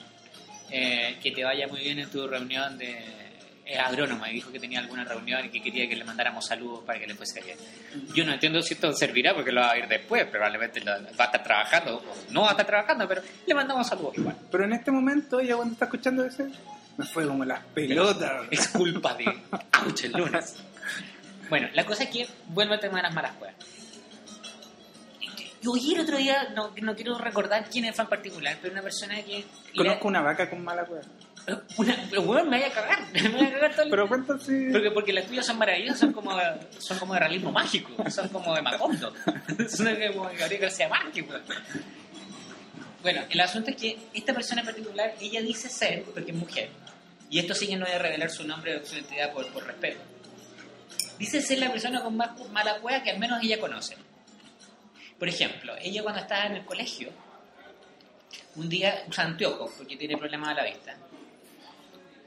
Eh, 0.74 1.18
que 1.22 1.30
te 1.32 1.44
vaya 1.44 1.68
muy 1.68 1.80
bien 1.80 1.98
en 1.98 2.08
tu 2.10 2.26
reunión 2.26 2.78
de... 2.78 2.96
Es 3.72 3.78
agrónoma 3.78 4.30
y 4.30 4.34
dijo 4.34 4.52
que 4.52 4.60
tenía 4.60 4.80
alguna 4.80 5.02
reunión 5.04 5.46
y 5.46 5.48
que 5.48 5.62
quería 5.62 5.88
que 5.88 5.96
le 5.96 6.04
mandáramos 6.04 6.44
saludos 6.46 6.84
para 6.84 6.98
que 6.98 7.06
le 7.06 7.14
fuese 7.14 7.40
bien. 7.40 7.56
Yo 8.14 8.22
no 8.26 8.32
entiendo 8.34 8.60
si 8.60 8.74
esto 8.74 8.92
servirá 8.92 9.34
porque 9.34 9.50
lo 9.50 9.62
va 9.62 9.70
a 9.72 9.78
ir 9.78 9.88
después, 9.88 10.26
probablemente 10.26 10.80
lo- 10.80 10.92
va 10.92 11.24
a 11.24 11.24
estar 11.24 11.42
trabajando, 11.42 11.96
o 11.96 12.02
no 12.32 12.42
va 12.42 12.48
a 12.48 12.50
estar 12.50 12.66
trabajando, 12.66 13.08
pero 13.08 13.22
le 13.46 13.54
mandamos 13.54 13.86
saludos 13.86 14.18
igual. 14.18 14.36
Pero 14.50 14.64
en 14.64 14.72
este 14.74 14.90
momento, 14.90 15.40
ella 15.40 15.56
cuando 15.56 15.72
está 15.72 15.86
escuchando 15.86 16.24
ese, 16.24 16.48
me 16.98 17.06
fue 17.06 17.26
como 17.26 17.44
las 17.46 17.64
pelotas. 17.72 18.42
Es 18.50 18.68
culpa 18.68 19.14
de 19.14 19.24
Ouch 19.86 20.04
el 20.04 20.12
lunes. 20.12 20.54
Bueno, 21.48 21.68
la 21.72 21.86
cosa 21.86 22.02
es 22.04 22.10
que 22.10 22.28
vuelvo 22.48 22.74
al 22.74 22.80
tema 22.80 22.96
de 22.98 23.02
las 23.04 23.14
malas 23.14 23.32
cuevas. 23.32 23.56
Yo 25.62 25.70
oí 25.72 25.94
el 25.94 26.00
otro 26.00 26.18
día, 26.18 26.48
no, 26.56 26.72
no 26.82 26.94
quiero 26.96 27.16
recordar 27.16 27.68
quién 27.70 27.92
fue 27.94 28.02
en 28.04 28.08
particular, 28.10 28.58
pero 28.60 28.72
una 28.72 28.82
persona 28.82 29.22
que... 29.22 29.44
Conozco 29.76 30.08
una 30.08 30.20
vaca 30.20 30.50
con 30.50 30.62
mala 30.62 30.84
cueva. 30.84 31.04
Una, 31.76 31.96
bueno, 32.24 32.50
me 32.50 32.58
voy 32.58 32.66
a 32.66 32.72
cagar. 32.72 32.98
Me 33.12 33.28
voy 33.28 33.46
a 33.46 33.50
cagar 33.50 33.72
todo 33.72 33.82
el 33.82 33.90
Pero 33.90 34.08
cuenta 34.08 34.38
si... 34.38 34.70
porque, 34.70 34.90
porque 34.92 35.12
las 35.12 35.26
tuyas 35.26 35.44
son 35.44 35.58
maravillosas, 35.58 35.98
son 35.98 36.12
como, 36.12 36.32
son 36.78 36.98
como 36.98 37.14
de 37.14 37.20
realismo 37.20 37.50
mágico, 37.50 38.10
son 38.10 38.28
como 38.28 38.54
de 38.54 38.62
Macondo, 38.62 39.12
son 39.68 39.96
como 40.12 40.28
de 40.28 40.36
Gabriel 40.36 40.62
García 40.62 40.88
Márquez. 40.88 41.24
Bueno, 43.02 43.22
el 43.28 43.40
asunto 43.40 43.70
es 43.70 43.76
que 43.76 43.98
esta 44.14 44.32
persona 44.32 44.60
en 44.60 44.66
particular, 44.66 45.14
ella 45.20 45.42
dice 45.42 45.68
ser, 45.68 46.04
porque 46.04 46.30
es 46.30 46.36
mujer, 46.36 46.70
y 47.28 47.40
esto 47.40 47.54
sí 47.54 47.66
que 47.66 47.76
no 47.76 47.86
a 47.86 47.98
revelar 47.98 48.30
su 48.30 48.46
nombre 48.46 48.76
o 48.76 48.86
su 48.86 48.94
identidad 48.94 49.32
por, 49.32 49.52
por 49.52 49.66
respeto, 49.66 50.00
dice 51.18 51.42
ser 51.42 51.58
la 51.58 51.72
persona 51.72 52.02
con 52.02 52.16
más 52.16 52.30
mala 52.50 52.78
cueva 52.78 53.02
que 53.02 53.10
al 53.10 53.18
menos 53.18 53.42
ella 53.42 53.58
conoce. 53.58 53.96
Por 55.18 55.28
ejemplo, 55.28 55.74
ella 55.80 56.02
cuando 56.02 56.20
estaba 56.20 56.46
en 56.46 56.56
el 56.56 56.64
colegio, 56.64 57.10
un 58.54 58.68
día 58.68 59.04
usa 59.08 59.24
anteojos 59.24 59.72
porque 59.76 59.96
tiene 59.96 60.16
problemas 60.16 60.50
a 60.50 60.54
la 60.54 60.64
vista 60.64 60.96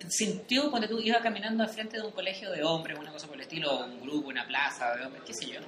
sintió 0.09 0.69
cuando 0.69 0.87
tú 0.87 0.99
ibas 0.99 1.21
caminando 1.21 1.63
al 1.63 1.69
frente 1.69 1.97
de 1.97 2.03
un 2.03 2.11
colegio 2.11 2.51
de 2.51 2.63
hombres, 2.63 2.97
una 2.99 3.11
cosa 3.11 3.27
por 3.27 3.35
el 3.37 3.41
estilo, 3.43 3.85
un 3.85 4.01
grupo, 4.01 4.29
una 4.29 4.45
plaza 4.45 4.95
de 4.95 5.05
hombres, 5.05 5.23
qué 5.25 5.33
sé 5.33 5.47
yo. 5.47 5.59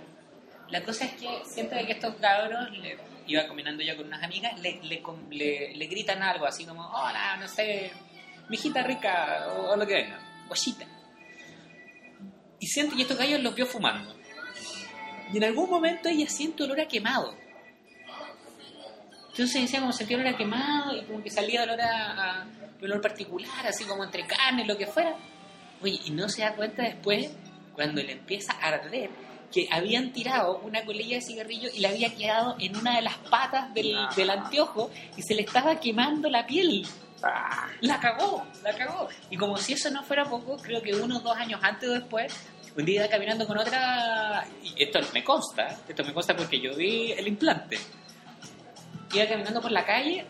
La 0.69 0.84
cosa 0.84 1.05
es 1.05 1.13
que 1.13 1.27
siento 1.46 1.75
que 1.77 1.91
estos 1.93 2.15
cabros, 2.15 2.69
le, 2.77 2.98
iba 3.25 3.46
caminando 3.48 3.84
yo 3.84 3.96
con 3.98 4.07
unas 4.07 4.22
amigas, 4.24 4.60
le, 4.60 4.79
le, 4.84 5.01
le- 5.75 5.88
gritan 5.88 6.22
algo 6.22 6.46
así 6.46 6.65
como, 6.65 6.86
hola, 6.88 7.38
no 7.38 7.48
sé, 7.48 7.91
mijita 8.50 8.84
rica, 8.84 9.48
o, 9.57 9.75
lo 9.75 9.88
que 9.88 9.93
venga, 9.93 10.19
guachita. 10.48 10.86
Y 12.60 12.67
siento, 12.67 12.96
y 12.98 13.01
estos 13.03 13.17
gallos 13.17 13.41
los 13.41 13.55
vio 13.55 13.65
fumando. 13.65 14.15
Y 15.34 15.38
en 15.38 15.43
algún 15.46 15.69
momento 15.69 16.10
ella 16.10 16.27
siente 16.29 16.63
olor 16.63 16.79
a 16.81 16.88
quemado. 16.88 17.36
Entonces 19.29 19.62
decía 19.62 19.79
como 19.79 19.93
sentía 19.93 20.17
olor 20.17 20.29
a 20.34 20.38
quemado 20.38 20.96
y 20.98 21.03
como 21.03 21.22
que 21.24 21.29
salía 21.29 21.63
olor 21.63 21.79
a- 21.81 22.46
olor 22.81 23.01
particular, 23.01 23.65
así 23.67 23.84
como 23.86 24.03
entre 24.03 24.25
carne, 24.25 24.65
lo 24.65 24.77
que 24.77 24.88
fuera. 24.88 25.15
Oye, 25.81 26.00
y 26.05 26.12
no 26.12 26.27
se 26.29 26.41
da 26.41 26.53
cuenta 26.55 26.84
después, 26.84 27.31
cuando 27.74 28.01
le 28.01 28.13
empieza 28.13 28.53
a 28.53 28.67
arder, 28.69 29.10
que 29.51 29.67
habían 29.72 30.12
tirado 30.12 30.57
una 30.60 30.84
colilla 30.84 31.15
de 31.17 31.22
cigarrillo 31.22 31.69
y 31.74 31.79
le 31.79 31.88
había 31.88 32.13
quedado 32.13 32.55
en 32.60 32.75
una 32.75 32.96
de 32.98 33.01
las 33.03 33.15
patas 33.17 33.74
del, 33.74 33.96
Ah. 33.96 34.10
del 34.15 34.29
anteojo 34.29 34.91
y 35.15 35.22
se 35.22 35.36
le 35.36 35.43
estaba 35.43 35.79
quemando 35.79 36.29
la 36.29 36.46
piel. 36.46 36.86
Ah, 37.24 37.67
La 37.81 38.00
cagó, 38.00 38.46
la 38.63 38.75
cagó. 38.75 39.07
Y 39.29 39.38
como 39.38 39.57
si 39.57 39.74
eso 39.74 39.89
no 39.89 40.03
fuera 40.03 40.25
poco, 40.25 40.57
creo 40.57 40.81
que 40.81 40.93
unos 40.96 41.24
dos 41.24 41.36
años 41.38 41.60
antes 41.63 41.88
o 41.89 41.93
después, 41.93 42.34
un 42.75 42.86
día 42.86 43.01
iba 43.01 43.07
caminando 43.10 43.48
con 43.48 43.57
otra. 43.57 44.46
Y 44.63 44.84
esto 44.84 45.00
me 45.13 45.24
consta, 45.24 45.79
esto 45.88 46.03
me 46.03 46.13
consta 46.13 46.36
porque 46.36 46.60
yo 46.60 46.75
vi 46.75 47.12
el 47.13 47.27
implante. 47.27 47.79
Iba 49.13 49.25
caminando 49.27 49.62
por 49.62 49.72
la 49.72 49.86
calle, 49.86 50.25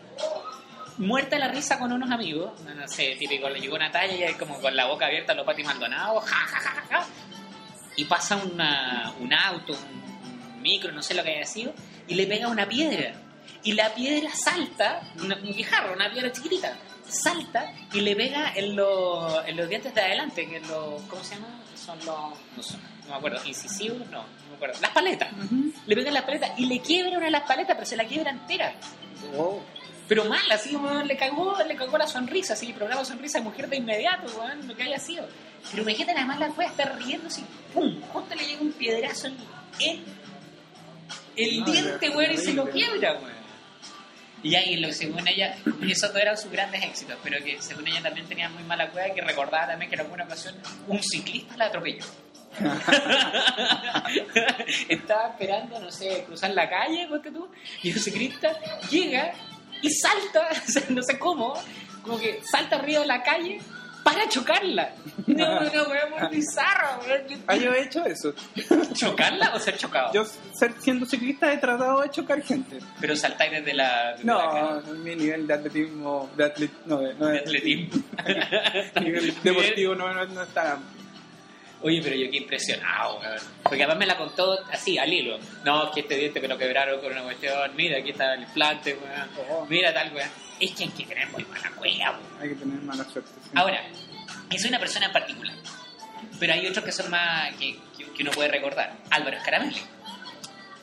muerta 0.98 1.38
la 1.38 1.48
risa 1.48 1.78
con 1.78 1.92
unos 1.92 2.10
amigos. 2.10 2.60
No, 2.62 2.88
sé, 2.88 3.16
típico, 3.18 3.48
le 3.48 3.60
llegó 3.60 3.76
una 3.76 3.90
talla 3.90 4.14
y 4.14 4.22
ahí 4.22 4.34
como 4.34 4.60
con 4.60 4.74
la 4.76 4.86
boca 4.86 5.06
abierta, 5.06 5.34
los 5.34 5.46
patis 5.46 5.64
maldonados, 5.64 6.24
ja, 6.24 6.36
ja, 6.46 6.60
ja, 6.60 6.82
ja. 6.90 7.06
Y 7.96 8.04
pasa 8.04 8.36
una- 8.36 9.12
un 9.20 9.32
auto, 9.32 9.72
un, 9.72 10.60
micro, 10.62 10.90
no 10.92 11.02
sé 11.02 11.14
lo 11.14 11.22
que 11.22 11.36
haya 11.36 11.46
sido, 11.46 11.72
y 12.08 12.14
le 12.14 12.26
pega 12.26 12.48
una 12.48 12.66
piedra. 12.68 13.12
Y 13.62 13.72
la 13.72 13.94
piedra 13.94 14.30
salta, 14.34 15.00
una- 15.22 15.36
un 15.36 15.52
guijarro, 15.52 15.92
una 15.94 16.10
piedra 16.10 16.30
chiquitita, 16.32 16.76
salta 17.08 17.72
y 17.92 18.00
le 18.00 18.14
pega 18.16 18.52
en, 18.54 18.76
los- 18.76 19.46
en 19.46 19.56
los 19.56 19.68
dientes 19.68 19.94
de 19.94 20.00
adelante, 20.00 20.46
que 20.48 20.56
en 20.58 20.68
los, 20.68 21.00
¿cómo 21.02 21.22
se 21.24 21.36
llama? 21.36 21.48
Son 21.74 21.96
los, 21.98 22.06
no, 22.56 22.62
sé, 22.62 22.76
no 23.04 23.10
me 23.10 23.14
acuerdo, 23.14 23.40
incisivos, 23.46 23.98
no, 24.10 24.22
no 24.22 24.48
me 24.50 24.56
acuerdo, 24.56 24.78
las 24.80 24.90
paletas. 24.90 25.28
Le 25.86 25.94
pega 25.96 26.08
en 26.08 26.14
las 26.14 26.24
paletas 26.24 26.50
y 26.58 26.66
le 26.66 26.80
quiebra 26.80 27.16
una 27.16 27.26
de 27.26 27.30
las 27.32 27.42
paletas, 27.44 27.74
pero 27.76 27.86
se 27.86 27.96
la 27.96 28.04
quiebra 28.04 28.30
entera. 28.32 28.74
wow. 29.34 29.62
Pero 30.08 30.24
mal, 30.24 30.40
así 30.50 30.72
como 30.72 31.02
le 31.02 31.16
cagó, 31.16 31.56
le 31.66 31.76
cagó 31.76 31.98
la 31.98 32.06
sonrisa, 32.06 32.54
así, 32.54 32.72
programa 32.72 33.04
sonrisa 33.04 33.38
de 33.38 33.44
mujer 33.44 33.68
de 33.68 33.76
inmediato, 33.76 34.26
weón, 34.38 34.66
lo 34.66 34.74
que 34.74 34.84
haya 34.84 34.98
sido. 34.98 35.28
Pero 35.70 35.82
imagínate 35.82 36.14
nada 36.14 36.26
más 36.26 36.40
la 36.40 36.50
fue 36.50 36.64
a 36.64 36.68
estar 36.68 36.96
riendo 36.96 37.26
así, 37.26 37.44
pum, 37.74 38.00
justo 38.12 38.34
le 38.34 38.46
llega 38.46 38.62
un 38.62 38.72
piedrazo 38.72 39.26
en 39.26 39.36
en 39.80 40.04
el 41.36 41.60
No, 41.60 41.66
diente, 41.66 42.10
weón, 42.10 42.32
y 42.32 42.36
se 42.36 42.52
lo 42.52 42.68
quiebra, 42.68 43.14
weón. 43.14 43.38
Y 44.42 44.54
ahí, 44.54 44.76
lo, 44.76 44.92
según 44.92 45.26
ella, 45.26 45.56
y 45.82 45.92
esos 45.92 46.12
dos 46.12 46.22
eran 46.22 46.36
sus 46.36 46.50
grandes 46.50 46.82
éxitos, 46.84 47.16
pero 47.22 47.42
que 47.44 47.60
según 47.60 47.86
ella 47.88 48.02
también 48.02 48.26
tenía 48.26 48.48
muy 48.48 48.62
mala 48.62 48.90
cueva 48.90 49.08
y 49.08 49.14
que 49.14 49.20
recordaba 49.20 49.66
también 49.66 49.90
que 49.90 49.96
en 49.96 50.02
alguna 50.02 50.24
ocasión 50.24 50.54
un 50.86 51.02
ciclista 51.02 51.56
la 51.56 51.66
atropelló. 51.66 52.04
Estaba 54.88 55.30
esperando, 55.30 55.80
no 55.80 55.90
sé, 55.90 56.24
cruzar 56.24 56.52
la 56.52 56.68
calle, 56.68 57.06
ponte 57.08 57.32
tú, 57.32 57.48
y 57.82 57.92
un 57.92 57.98
ciclista 57.98 58.56
llega 58.90 59.32
y 59.82 59.90
salta, 59.90 60.48
o 60.68 60.70
sea, 60.70 60.82
no 60.88 61.02
sé 61.02 61.18
cómo, 61.18 61.54
como 62.02 62.18
que 62.18 62.40
salta 62.50 62.76
arriba 62.76 63.00
de 63.00 63.06
la 63.06 63.22
calle 63.22 63.60
para 64.04 64.26
chocarla. 64.28 64.92
No, 65.26 65.60
no, 65.60 65.82
weón, 65.82 66.10
muy 66.18 66.36
bizarro, 66.38 67.00
weón. 67.06 67.42
Ah, 67.46 67.56
yo 67.56 67.74
he 67.74 67.82
hecho 67.82 68.04
eso. 68.06 68.32
¿Chocarla 68.94 69.54
o 69.54 69.58
ser 69.58 69.76
chocado? 69.76 70.12
Yo, 70.14 70.24
ser- 70.58 70.72
siendo 70.80 71.04
ciclista, 71.04 71.52
he 71.52 71.58
tratado 71.58 72.00
de 72.00 72.10
chocar 72.10 72.40
gente. 72.42 72.78
Pero 73.00 73.14
saltáis 73.16 73.52
desde 73.52 73.74
la. 73.74 74.12
desde 74.12 74.24
la 74.24 74.32
No, 74.32 74.82
calle. 74.82 74.92
mi 75.00 75.14
nivel 75.16 75.46
de 75.46 75.54
atletismo, 75.54 76.30
de, 76.36 76.44
atlet, 76.44 76.70
no, 76.86 76.98
de, 77.00 77.14
no, 77.14 77.26
De 77.26 77.38
atletismo. 77.40 78.02
nivel 79.02 79.34
deportivo 79.42 79.94
no, 79.94 80.14
no, 80.14 80.24
no 80.26 80.42
está. 80.42 80.78
Oye, 81.80 82.00
pero 82.02 82.16
yo 82.16 82.30
qué 82.30 82.38
impresionado. 82.38 83.20
Porque 83.62 83.82
además 83.84 83.98
me 83.98 84.06
la 84.06 84.16
contó 84.16 84.58
así, 84.72 84.98
al 84.98 85.12
hilo. 85.12 85.38
No, 85.64 85.84
es 85.84 85.90
que 85.94 86.00
este 86.00 86.16
diente 86.16 86.40
me 86.40 86.48
lo 86.48 86.58
quebraron 86.58 87.00
con 87.00 87.12
una 87.12 87.22
cuestión. 87.22 87.74
Mira, 87.76 87.98
aquí 87.98 88.10
está 88.10 88.34
el 88.34 88.42
implante, 88.42 88.94
weón. 89.00 89.28
Oh. 89.50 89.66
Mira 89.66 89.94
tal, 89.94 90.12
weón. 90.12 90.28
Es 90.58 90.72
que 90.72 90.84
hay 90.84 90.88
que 90.90 91.04
tener 91.06 91.28
muy 91.28 91.44
mala 91.44 91.70
cueva. 91.76 92.18
Hay 92.40 92.48
que 92.48 92.54
tener 92.56 92.80
mala 92.82 93.04
suerte. 93.04 93.30
sí. 93.44 93.50
Ahora, 93.54 93.80
es 94.50 94.64
una 94.64 94.78
persona 94.80 95.06
en 95.06 95.12
particular. 95.12 95.54
Pero 96.40 96.52
hay 96.52 96.66
otros 96.66 96.84
que 96.84 96.92
son 96.92 97.10
más. 97.10 97.54
que, 97.54 97.78
que- 97.96 98.10
que 98.12 98.22
uno 98.24 98.32
puede 98.32 98.48
recordar. 98.48 98.92
Álvaro 99.10 99.36
Escaramelli. 99.36 99.80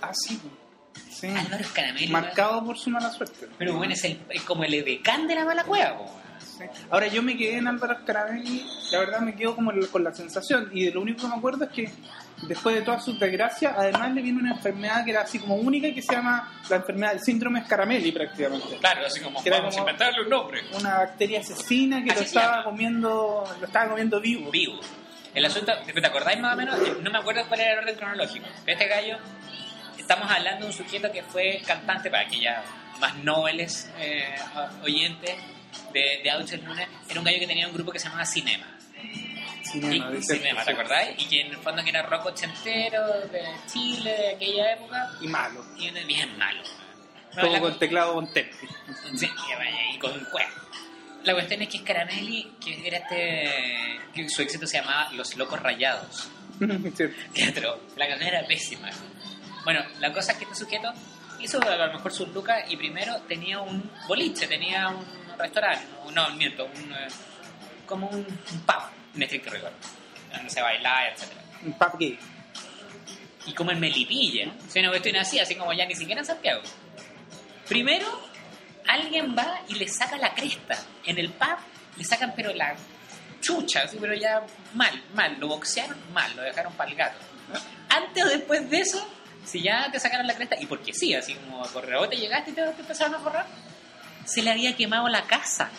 Ah, 0.01 0.11
sí. 0.13 0.39
Sí. 1.11 1.27
Álvaro 1.27 1.61
Escaramelli. 1.63 2.05
weón. 2.07 2.21
Marcado 2.23 2.63
por 2.63 2.77
su 2.77 2.89
mala 2.89 3.11
suerte. 3.11 3.49
Pero 3.57 3.75
bueno, 3.75 3.93
es, 3.93 4.03
el, 4.05 4.21
es 4.29 4.41
como 4.43 4.63
el 4.63 4.73
edecán 4.73 5.27
de 5.27 5.35
la 5.35 5.43
mala 5.43 5.65
cueva, 5.65 5.93
weón. 5.93 6.25
Ahora 6.89 7.07
yo 7.07 7.21
me 7.24 7.35
quedé 7.38 7.57
en 7.57 7.67
Álvaro 7.67 7.95
Scaramelli, 8.01 8.65
la 8.91 9.00
verdad 9.00 9.19
me 9.21 9.35
quedo 9.35 9.55
como 9.55 9.71
con 9.91 10.03
la 10.03 10.13
sensación 10.13 10.69
y 10.74 10.85
de 10.85 10.91
lo 10.91 11.01
único 11.01 11.21
que 11.21 11.27
me 11.27 11.35
acuerdo 11.35 11.65
es 11.65 11.71
que 11.71 11.89
después 12.47 12.75
de 12.75 12.81
todas 12.81 13.03
sus 13.03 13.19
desgracias, 13.19 13.74
además 13.77 14.13
le 14.13 14.21
vino 14.21 14.39
una 14.39 14.51
enfermedad 14.51 15.03
que 15.05 15.12
era 15.12 15.21
así 15.21 15.39
como 15.39 15.55
única 15.55 15.88
y 15.88 15.93
que 15.93 16.01
se 16.01 16.13
llama 16.13 16.62
la 16.69 16.75
enfermedad 16.77 17.12
del 17.13 17.21
síndrome 17.21 17.63
Scaramelli 17.63 18.12
prácticamente. 18.12 18.77
Claro, 18.79 19.05
así 19.05 19.19
como 19.21 19.41
Que 19.41 19.50
era 19.50 19.57
vamos 19.59 19.75
como- 19.75 19.88
a 19.88 19.91
inventarle 19.91 20.21
un 20.24 20.29
nombre. 20.29 20.62
Una 20.79 20.97
bacteria 21.00 21.39
asesina 21.39 22.03
que 22.03 22.12
Así 22.12 22.19
lo 22.19 22.25
estaba 22.25 22.63
comiendo, 22.63 23.43
lo 23.59 23.65
estaba 23.65 23.89
comiendo 23.89 24.19
vivo. 24.21 24.51
vivo. 24.51 24.79
El 25.33 25.43
asunto, 25.45 25.74
¿te 25.93 26.05
acordáis 26.07 26.39
más 26.39 26.53
o 26.53 26.57
menos? 26.57 26.79
No 27.01 27.12
me 27.12 27.17
acuerdo 27.17 27.45
cuál 27.47 27.59
era 27.59 27.74
el 27.74 27.79
orden 27.79 27.95
cronológico. 27.95 28.45
Este 28.65 28.88
gallo, 28.88 29.17
estamos 29.97 30.29
hablando 30.31 30.62
de 30.62 30.67
un 30.67 30.74
sujeto 30.74 31.12
que 31.12 31.24
fue 31.24 31.62
cantante 31.65 32.09
para 32.09 32.25
que 32.27 32.39
ya 32.39 32.63
más 33.01 33.15
nobles 33.24 33.91
eh, 34.00 34.33
oyentes 34.83 35.35
de, 35.94 36.22
de 36.24 36.32
Outer 36.32 36.62
Lunes. 36.63 36.88
Era 37.10 37.20
un 37.20 37.25
gallo 37.25 37.39
que 37.39 37.48
tenía 37.48 37.67
un 37.67 37.74
grupo 37.74 37.91
que 37.91 38.00
se 38.00 38.05
llamaba 38.05 38.25
Cinema. 38.25 38.65
Cinema, 39.63 40.12
Y-. 40.13 40.22
Cinema, 40.24 40.63
¿te 40.63 40.72
acordáis? 40.72 41.15
Y 41.22 41.25
que 41.27 41.41
en 41.41 41.48
el 41.48 41.58
fondo 41.58 41.84
que 41.84 41.89
era 41.89 42.03
rock 42.03 42.27
ochentero 42.27 43.08
de 43.27 43.41
Chile, 43.72 44.12
de 44.12 44.29
aquella 44.36 44.74
época. 44.74 45.12
Y 45.22 45.27
malo. 45.27 45.65
Y 45.77 45.89
bien 46.05 46.38
malo. 46.38 46.62
Todo 47.34 47.51
La- 47.51 47.60
con 47.60 47.77
teclado 47.79 48.13
con 48.13 48.32
tempi. 48.32 48.55
Sí, 49.15 49.29
y 49.94 49.98
con 50.00 50.12
cuerda. 50.32 50.51
La 51.24 51.34
cuestión 51.34 51.62
es 51.63 51.70
que 51.70 51.79
Scaramelli, 51.79 52.51
que 52.63 52.88
era 52.88 52.98
este. 53.00 54.00
que 54.13 54.29
su 54.29 54.41
éxito 54.44 54.67
se 54.67 54.77
llamaba 54.77 55.12
Los 55.13 55.36
Locos 55.36 55.60
Rayados. 55.60 56.29
Teatro. 57.34 57.82
La 57.98 58.08
canción 58.08 58.29
era 58.29 58.46
pésima. 58.48 58.89
Bueno, 59.63 59.84
la 60.00 60.13
cosa 60.13 60.34
es 60.34 60.38
que 60.38 60.44
este 60.44 60.55
sujeto 60.55 60.94
hizo 61.41 61.60
a 61.62 61.75
lo 61.88 61.94
mejor 61.94 62.13
sus 62.13 62.29
lucas 62.29 62.63
y 62.70 62.77
primero 62.77 63.17
tenía 63.27 63.60
un 63.60 63.89
boliche, 64.08 64.46
tenía 64.48 64.88
un 64.89 65.03
restaurante, 65.38 65.86
o 66.04 66.12
no, 66.12 66.30
miento, 66.32 66.65
un, 66.65 66.92
eh, 66.94 67.08
como 67.86 68.08
un, 68.08 68.18
un 68.18 68.60
pub 68.65 68.84
en 69.15 69.24
estricto 69.24 69.50
rigor, 69.51 69.72
donde 70.32 70.50
se 70.50 70.62
bailaba, 70.62 71.08
etcétera 71.08 71.42
Un 71.63 71.74
pub 71.74 71.98
gay. 72.00 72.20
y 73.46 73.54
como 73.54 73.72
en 73.72 73.80
Melipilla, 73.80 74.51
si 74.68 74.80
una 74.80 74.89
cuestión 74.89 75.15
así, 75.18 75.39
así 75.39 75.56
como 75.56 75.72
ya 75.74 75.86
ni 75.86 75.96
siquiera 75.96 76.22
en 76.22 76.25
Santiago. 76.25 76.62
Primero, 77.68 78.06
alguien 78.88 79.36
va 79.38 79.62
y 79.68 79.75
le 79.75 79.88
saca 79.88 80.18
la 80.18 80.34
cresta. 80.34 80.77
En 81.06 81.18
el 81.18 81.30
pub 81.32 81.58
le 81.98 82.04
sacan 82.04 82.34
pero 82.36 82.54
la 82.54 82.75
chucha, 83.42 83.84
así, 83.84 83.98
pero 84.00 84.13
ya 84.13 84.44
mal, 84.74 85.01
mal. 85.13 85.38
Lo 85.39 85.48
boxearon 85.48 85.98
mal, 86.13 86.36
lo 86.36 86.42
dejaron 86.42 86.74
para 86.74 86.89
el 86.89 86.96
gato. 86.96 87.18
Antes 87.89 88.24
o 88.24 88.27
después 88.27 88.70
de 88.70 88.82
eso, 88.82 89.08
si 89.46 89.62
ya 89.62 89.89
te 89.92 90.00
sacaron 90.00 90.25
la 90.27 90.34
cresta, 90.36 90.56
y 90.60 90.65
porque 90.65 90.94
sí, 90.94 91.13
así 91.13 91.36
como 91.36 91.63
por 91.68 91.86
rebote 91.86 92.18
llegaste 92.18 92.51
y 92.51 92.54
te, 92.54 92.63
te 92.63 92.82
empezaron 92.82 93.15
a 93.15 93.18
borrar, 93.20 93.46
se 94.25 94.41
le 94.41 94.51
había 94.51 94.75
quemado 94.75 95.08
la 95.08 95.24
casa. 95.24 95.70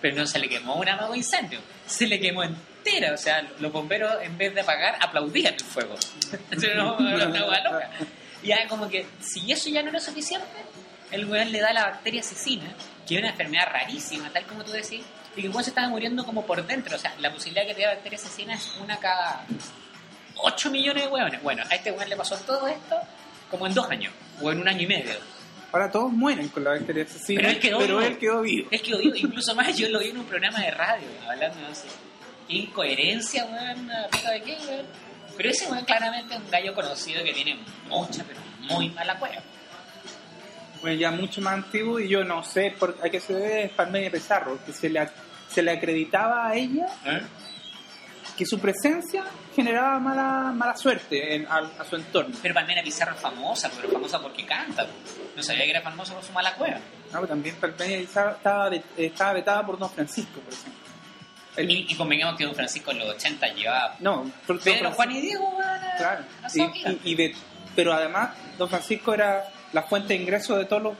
Pero 0.00 0.16
no 0.16 0.26
se 0.26 0.38
le 0.38 0.48
quemó 0.48 0.76
un 0.76 0.88
amago 0.88 1.14
incendio, 1.14 1.60
se 1.86 2.06
le 2.06 2.20
quemó 2.20 2.42
entera. 2.42 3.12
O 3.12 3.16
sea, 3.16 3.42
los 3.58 3.72
bomberos 3.72 4.22
en 4.22 4.38
vez 4.38 4.54
de 4.54 4.60
apagar 4.60 4.96
aplaudían 5.00 5.54
el 5.54 5.60
fuego. 5.60 5.96
Era 6.50 6.92
una. 6.92 7.90
Ya 8.42 8.68
como 8.68 8.88
que 8.88 9.06
si 9.20 9.50
eso 9.50 9.68
ya 9.68 9.82
no 9.82 9.90
era 9.90 9.98
suficiente, 9.98 10.46
el 11.10 11.24
weón 11.26 11.50
le 11.50 11.60
da 11.60 11.72
la 11.72 11.84
bacteria 11.84 12.20
asesina, 12.20 12.72
que 13.06 13.16
es 13.16 13.20
una 13.20 13.30
enfermedad 13.30 13.66
rarísima, 13.72 14.30
tal 14.30 14.44
como 14.44 14.64
tú 14.64 14.70
decís, 14.72 15.02
y 15.34 15.40
que 15.40 15.46
el 15.46 15.52
weón 15.52 15.64
se 15.64 15.70
estaba 15.70 15.88
muriendo 15.88 16.24
como 16.24 16.46
por 16.46 16.64
dentro. 16.64 16.94
O 16.94 16.98
sea, 16.98 17.14
la 17.18 17.32
posibilidad 17.32 17.66
que 17.66 17.74
te 17.74 17.80
dé 17.80 17.86
bacteria 17.88 18.18
asesina 18.18 18.54
es 18.54 18.76
una 18.80 18.98
cada 18.98 19.44
8 20.36 20.70
millones 20.70 21.04
de 21.04 21.08
hueones. 21.08 21.42
Bueno, 21.42 21.64
a 21.68 21.74
este 21.74 21.90
weón 21.90 22.08
le 22.08 22.16
pasó 22.16 22.36
todo 22.36 22.68
esto 22.68 22.96
como 23.50 23.66
en 23.66 23.74
dos 23.74 23.90
años, 23.90 24.12
o 24.40 24.52
en 24.52 24.60
un 24.60 24.68
año 24.68 24.82
y 24.82 24.86
medio. 24.86 25.14
Ahora 25.76 25.90
todos 25.90 26.10
mueren 26.10 26.48
con 26.48 26.64
la 26.64 26.70
bacteria 26.70 27.04
asesina, 27.04 27.38
Pero 27.42 27.52
él 27.52 27.60
quedó 27.60 27.78
pero 27.80 27.98
vivo. 27.98 28.08
él 28.08 28.16
quedó 28.16 28.40
vivo. 28.40 28.68
Es 28.70 28.80
que 28.80 28.94
odio, 28.94 29.14
incluso 29.14 29.54
más 29.54 29.76
yo 29.76 29.90
lo 29.90 29.98
vi 29.98 30.08
en 30.08 30.16
un 30.16 30.24
programa 30.24 30.58
de 30.60 30.70
radio, 30.70 31.06
hablando 31.28 31.58
de 31.60 31.66
así. 31.66 31.86
Incoherencia, 32.48 33.44
weón, 33.44 33.90
¿pico 34.10 34.30
de 34.30 34.40
qué, 34.40 34.56
weón? 34.66 34.86
Pero 35.36 35.50
ese 35.50 35.70
weón 35.70 35.84
claramente 35.84 36.34
es 36.34 36.40
un 36.40 36.50
gallo 36.50 36.74
conocido 36.74 37.22
que 37.22 37.34
tiene 37.34 37.58
mucha, 37.90 38.24
pero 38.24 38.40
muy 38.70 38.88
mala 38.88 39.18
cueva. 39.18 39.42
Bueno, 40.80 40.96
ya 40.98 41.10
mucho 41.10 41.42
más 41.42 41.52
antiguo 41.52 42.00
y 42.00 42.08
yo 42.08 42.24
no 42.24 42.42
sé 42.42 42.74
por, 42.78 42.96
a 43.04 43.10
qué 43.10 43.20
se 43.20 43.34
debe 43.34 43.64
es 43.64 43.72
Palmedia 43.72 44.10
Pizarro, 44.10 44.58
que 44.64 44.72
se 44.72 44.88
le, 44.88 45.06
se 45.46 45.60
le 45.60 45.72
acreditaba 45.72 46.48
a 46.48 46.54
ella 46.54 46.86
que 48.36 48.44
su 48.46 48.58
presencia 48.58 49.24
generaba 49.54 49.98
mala, 49.98 50.52
mala 50.54 50.76
suerte 50.76 51.34
en- 51.36 51.46
a, 51.46 51.58
a 51.78 51.84
su 51.84 51.96
entorno. 51.96 52.34
Pero 52.42 52.54
Palmera 52.54 52.82
Pizarro 52.82 53.14
es 53.14 53.20
famosa, 53.20 53.70
pero 53.74 53.90
famosa 53.92 54.20
porque 54.20 54.44
canta. 54.44 54.86
No 55.34 55.42
sabía 55.42 55.64
que 55.64 55.70
era 55.70 55.80
famosa 55.82 56.14
por 56.14 56.22
su 56.22 56.32
mala 56.32 56.54
cueva. 56.54 56.76
No, 56.76 57.12
pero 57.20 57.28
también 57.28 57.54
Palmedia 57.56 57.98
Pizarro 57.98 58.32
estaba, 58.32 58.70
estaba 58.96 59.32
vetada 59.32 59.64
por 59.66 59.78
Don 59.78 59.90
Francisco, 59.90 60.40
por 60.40 60.52
ejemplo. 60.52 60.80
El- 61.56 61.70
Y, 61.70 61.86
y 61.88 61.94
convengamos 61.94 62.36
que 62.36 62.44
Don 62.44 62.54
Francisco 62.54 62.90
en 62.90 62.98
los 62.98 63.08
80 63.08 63.46
llevaba... 63.54 63.96
no, 64.00 64.30
por- 64.46 64.60
Francisco- 64.60 64.92
Juan 64.92 65.12
y 65.12 65.20
Diego, 65.22 65.48
weón, 65.56 65.80
Claro. 65.96 66.24
a 66.42 66.46
Y- 66.54 66.62
y- 66.62 67.00
y 67.12 67.14
de- 67.14 67.34
pero 67.74 67.92
además, 67.94 68.30
Don 68.58 68.68
Francisco 68.68 69.14
era 69.14 69.44
la 69.72 69.82
fuente 69.82 70.08
de 70.14 70.20
ingreso 70.22 70.56
de 70.56 70.66
todos 70.66 70.82
los 70.82 70.94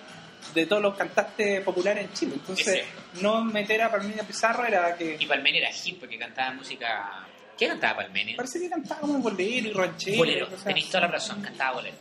de 0.54 0.66
todos 0.66 0.82
los 0.82 0.96
cantantes 0.96 1.60
populares 1.62 2.04
en 2.04 2.12
Chile. 2.12 2.32
Entonces, 2.36 2.84
Es 3.14 3.22
no 3.22 3.44
meter 3.44 3.82
a 3.82 3.90
Palmedia 3.90 4.22
Pizarro 4.24 4.64
era 4.64 4.94
que. 4.96 5.16
Y 5.18 5.26
Palmera 5.26 5.58
era 5.58 5.70
hip 5.84 6.00
porque 6.00 6.18
cantaba 6.18 6.52
música... 6.52 7.24
¿Qué 7.58 7.68
cantaba 7.68 7.96
Palmera? 8.02 8.32
Parece 8.36 8.60
que 8.60 8.68
cantaba 8.68 9.00
como 9.00 9.18
bolero 9.18 9.68
y 9.68 9.72
ranchero. 9.72 10.18
Bolero, 10.18 10.46
o 10.46 10.50
sea, 10.50 10.58
tenéis 10.64 10.88
toda 10.90 11.02
la 11.02 11.12
razón, 11.12 11.40
cantaba 11.40 11.72
bolero. 11.74 11.96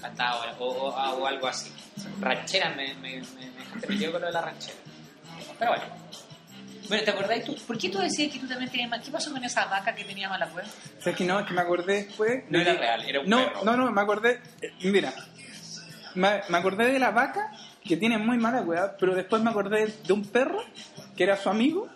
Cantaba 0.00 0.38
bolero, 0.38 0.56
o, 0.58 0.88
o- 0.88 1.22
o 1.22 1.26
algo 1.26 1.46
así. 1.46 1.70
Ranchera, 2.20 2.70
me, 2.70 2.94
me, 2.94 3.20
me, 3.20 3.50
me, 3.88 3.98
quedo 3.98 4.12
con 4.12 4.20
lo 4.22 4.26
de 4.28 4.32
la 4.32 4.40
ranchera. 4.40 4.74
Pero 5.58 5.70
bueno. 5.72 5.84
Bueno, 6.88 7.04
¿te 7.04 7.10
acordás 7.12 7.44
tú? 7.44 7.54
¿Por 7.68 7.78
qué 7.78 7.88
tú 7.88 7.98
decías 8.00 8.32
que 8.32 8.40
tú 8.40 8.48
también 8.48 8.68
tenías 8.68 8.90
más? 8.90 9.00
¿Qué 9.04 9.12
pasó 9.12 9.30
con 9.30 9.44
esa 9.44 9.64
vaca 9.66 9.94
que 9.94 10.02
tenía 10.02 10.28
mala 10.28 10.48
cueva? 10.48 10.66
O 10.98 11.02
sea, 11.02 11.12
es 11.12 11.16
que 11.18 11.24
no, 11.24 11.38
es 11.38 11.46
que 11.46 11.54
me 11.54 11.60
acordé 11.60 12.02
después. 12.06 12.42
No 12.50 12.60
era 12.60 12.72
real, 12.74 13.04
era 13.08 13.20
un 13.20 13.28
no, 13.28 13.44
perro. 13.44 13.64
No, 13.64 13.76
no, 13.76 13.90
me 13.92 14.00
acordé. 14.00 14.40
eh, 14.60 14.72
Mira, 14.82 15.12
me, 16.16 16.40
me 16.48 16.58
acordé 16.58 16.90
de 16.92 16.98
la 16.98 17.12
vaca 17.12 17.52
que 17.84 17.96
tiene 17.96 18.18
muy 18.18 18.38
mala 18.38 18.62
weá, 18.62 18.96
pero 18.98 19.14
después 19.14 19.42
me 19.42 19.50
acordé 19.50 19.86
de 20.06 20.12
un 20.12 20.24
perro 20.24 20.62
que 21.16 21.24
era 21.24 21.36
su 21.36 21.48
amigo. 21.48 21.88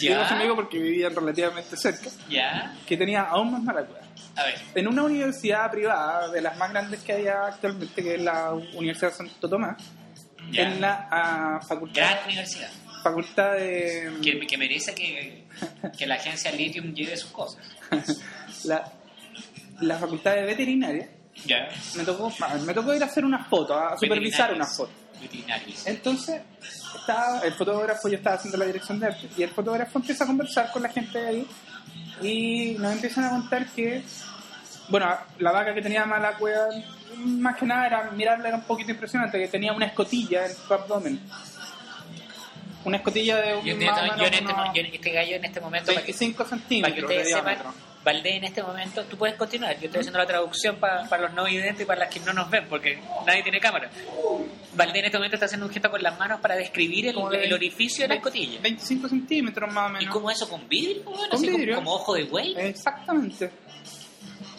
Digo 0.00 0.26
su 0.26 0.34
amigo 0.34 0.56
porque 0.56 0.78
vivían 0.78 1.14
relativamente 1.14 1.76
cerca, 1.76 2.08
¿Ya? 2.28 2.74
que 2.86 2.96
tenía 2.96 3.22
aún 3.22 3.52
más 3.52 3.62
mala 3.62 3.82
weá. 3.82 4.02
A 4.34 4.44
ver, 4.44 4.54
En 4.74 4.88
una 4.88 5.02
universidad 5.02 5.70
privada, 5.70 6.30
de 6.30 6.40
las 6.40 6.56
más 6.56 6.70
grandes 6.70 7.00
que 7.02 7.12
hay 7.12 7.26
actualmente, 7.28 8.02
que 8.02 8.14
es 8.14 8.20
la 8.22 8.54
Universidad 8.54 9.10
de 9.10 9.16
Santo 9.18 9.48
Tomás, 9.48 9.76
ya. 10.50 10.62
en 10.62 10.80
la 10.80 11.08
ah, 11.10 11.60
facultad, 11.68 12.00
Gran 12.00 12.24
universidad. 12.24 12.70
facultad 13.02 13.52
de. 13.52 14.10
Que, 14.22 14.40
que 14.46 14.56
merece 14.56 14.94
que, 14.94 15.44
que 15.98 16.06
la 16.06 16.14
agencia 16.14 16.50
Lithium 16.50 16.94
lleve 16.94 17.14
sus 17.18 17.30
cosas. 17.30 17.62
la, 18.64 18.90
la 19.82 19.98
facultad 19.98 20.34
de 20.34 20.42
veterinaria. 20.44 21.10
¿Ya? 21.44 21.68
Me 21.96 22.04
tocó, 22.04 22.32
me 22.64 22.74
tocó 22.74 22.94
ir 22.94 23.02
a 23.02 23.06
hacer 23.06 23.24
una 23.24 23.44
foto, 23.44 23.76
a 23.76 23.96
supervisar 23.98 24.52
una 24.54 24.66
foto. 24.66 24.90
Veterinarios. 25.20 25.86
Entonces, 25.86 26.42
estaba, 26.96 27.40
el 27.40 27.52
fotógrafo, 27.52 28.08
yo 28.08 28.16
estaba 28.16 28.36
haciendo 28.36 28.58
la 28.58 28.66
dirección 28.66 28.98
de 28.98 29.06
arte, 29.06 29.28
y 29.36 29.42
el 29.42 29.50
fotógrafo 29.50 29.98
empieza 29.98 30.24
a 30.24 30.26
conversar 30.26 30.70
con 30.72 30.82
la 30.82 30.88
gente 30.88 31.18
de 31.18 31.28
ahí 31.28 31.46
y 32.22 32.74
nos 32.78 32.92
empiezan 32.92 33.24
a 33.24 33.30
contar 33.30 33.66
que, 33.70 34.02
bueno, 34.88 35.16
la 35.38 35.52
vaca 35.52 35.74
que 35.74 35.82
tenía 35.82 36.04
mala 36.06 36.36
cueva, 36.36 36.66
más 37.16 37.56
que 37.56 37.66
nada 37.66 37.86
era 37.86 38.10
mirarla 38.10 38.48
era 38.48 38.56
un 38.56 38.64
poquito 38.64 38.90
impresionante, 38.90 39.38
que 39.38 39.48
tenía 39.48 39.72
una 39.72 39.86
escotilla 39.86 40.46
en 40.46 40.54
su 40.54 40.72
abdomen. 40.74 41.20
Una 42.84 42.96
escotilla 42.96 43.36
de 43.36 43.54
un 43.54 43.64
Yo, 43.64 43.76
más 43.76 43.84
este- 43.84 44.02
menos 44.02 44.18
yo 44.18 44.24
en 44.26 44.34
este, 44.34 44.54
yo 44.74 44.96
este 44.96 45.12
gallo 45.12 45.36
en 45.36 45.44
este 45.44 45.60
momento, 45.60 45.86
para 45.86 46.00
que, 46.00 46.12
25 46.12 46.36
para 46.38 46.48
que 46.50 46.56
centímetros 46.56 47.10
de 47.10 47.24
sepan. 47.24 47.58
Valdés 48.04 48.34
en 48.34 48.44
este 48.44 48.62
momento, 48.62 49.04
tú 49.04 49.16
puedes 49.16 49.36
continuar, 49.36 49.78
yo 49.78 49.86
estoy 49.86 50.00
haciendo 50.00 50.18
la 50.18 50.26
traducción 50.26 50.76
pa- 50.76 51.06
para 51.08 51.22
los 51.24 51.32
no 51.34 51.44
videntes 51.44 51.82
y 51.82 51.84
para 51.84 52.00
las 52.00 52.12
que 52.12 52.18
no 52.20 52.32
nos 52.32 52.50
ven, 52.50 52.66
porque 52.68 52.98
nadie 53.26 53.42
tiene 53.44 53.60
cámara. 53.60 53.90
Valdés 54.74 54.96
en 55.00 55.04
este 55.04 55.18
momento 55.18 55.36
está 55.36 55.46
haciendo 55.46 55.66
un 55.66 55.72
gesto 55.72 55.90
con 55.90 56.02
las 56.02 56.18
manos 56.18 56.40
para 56.40 56.56
describir 56.56 57.06
el, 57.06 57.16
orificio 57.52 58.04
de 58.04 58.08
la 58.08 58.14
escotilla. 58.16 58.58
25 58.60 59.08
centímetros 59.08 59.72
más 59.72 59.86
o 59.86 59.88
¿Y 59.90 59.98
menos. 60.00 60.12
cómo 60.14 60.30
eso? 60.30 60.48
¿Con 60.48 60.68
vidrio? 60.68 61.02
Bueno, 61.04 61.20
Con 61.28 61.38
así 61.38 61.48
vidrio. 61.50 61.76
Como, 61.76 61.92
ojo 61.94 62.14
de 62.14 62.24
güey. 62.24 62.54
Exactamente. 62.58 63.50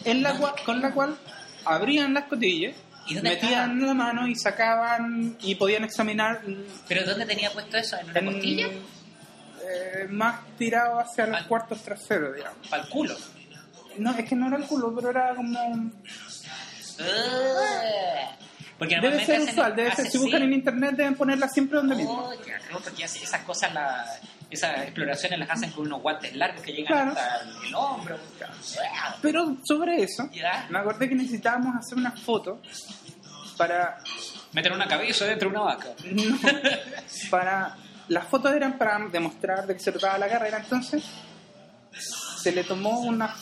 En 0.04 0.22
la 0.22 0.38
con 0.64 0.80
la 0.80 0.92
cual 0.92 1.16
abrían 1.64 2.14
las 2.14 2.24
cotillas, 2.24 2.74
¿Y 3.08 3.14
metían 3.16 3.72
estaba? 3.72 3.86
la 3.88 3.94
mano 3.94 4.26
y 4.28 4.34
sacaban 4.36 5.36
y 5.42 5.54
podían 5.56 5.84
examinar 5.84 6.40
¿Pero 6.88 7.04
dónde 7.04 7.26
tenía 7.26 7.50
puesto 7.50 7.76
eso? 7.76 7.96
¿En 7.98 8.08
una 8.10 8.20
en- 8.20 8.26
costilla? 8.32 8.68
Eh, 9.66 10.06
más 10.10 10.40
tirado 10.58 10.98
hacia 11.00 11.26
los 11.26 11.36
Al- 11.38 11.46
cuartos 11.48 11.82
traseros, 11.82 12.34
digamos. 12.36 12.66
Para 12.68 12.82
el 12.82 12.88
culo. 12.88 13.16
No, 13.98 14.10
es 14.16 14.24
que 14.28 14.34
no 14.36 14.48
era 14.48 14.56
el 14.56 14.64
culo, 14.64 14.92
pero 14.94 15.10
era 15.10 15.34
como... 15.34 15.90
Porque 18.78 19.00
Debe 19.00 19.24
ser 19.24 19.40
usual, 19.42 19.76
debe 19.76 19.94
ser. 19.94 20.06
Si 20.10 20.18
buscan 20.18 20.40
sí. 20.40 20.46
en 20.46 20.52
internet 20.52 20.94
deben 20.96 21.14
ponerla 21.14 21.48
siempre 21.48 21.78
donde 21.78 21.94
mismo. 21.94 22.28
Oh, 22.28 22.42
qué 22.44 22.54
atroz, 22.54 22.82
porque 22.82 23.04
esas 23.04 23.40
cosas, 23.42 23.72
la- 23.72 24.04
esas 24.50 24.78
exploraciones 24.82 25.38
las 25.38 25.50
hacen 25.50 25.70
con 25.70 25.86
unos 25.86 26.02
guantes 26.02 26.34
largos 26.34 26.60
que 26.62 26.72
llegan 26.72 26.92
Claro. 26.92 27.10
hasta 27.12 27.40
el, 27.42 27.66
el 27.68 27.74
hombro. 27.74 28.18
Pero 29.22 29.56
sobre 29.64 30.02
eso, 30.02 30.28
Ya. 30.32 30.66
me 30.70 30.78
acordé 30.80 31.08
que 31.08 31.14
necesitábamos 31.14 31.76
hacer 31.76 31.96
una 31.98 32.10
foto 32.12 32.60
para 33.56 33.98
Meter 34.52 34.72
una 34.72 34.86
cabeza 34.88 35.24
dentro 35.24 35.48
de 35.50 35.56
una 35.56 35.64
vaca. 35.66 35.88
No, 36.04 36.38
para 37.30 37.76
las 38.08 38.26
fotos 38.28 38.52
eran 38.54 38.76
para 38.78 38.98
demostrar 39.08 39.66
de 39.66 39.74
que 39.74 39.80
se 39.80 39.92
trataba 39.92 40.18
la 40.18 40.28
carrera 40.28 40.58
entonces 40.58 41.02
se 42.42 42.52
le 42.52 42.64
tomó 42.64 43.00
una 43.00 43.34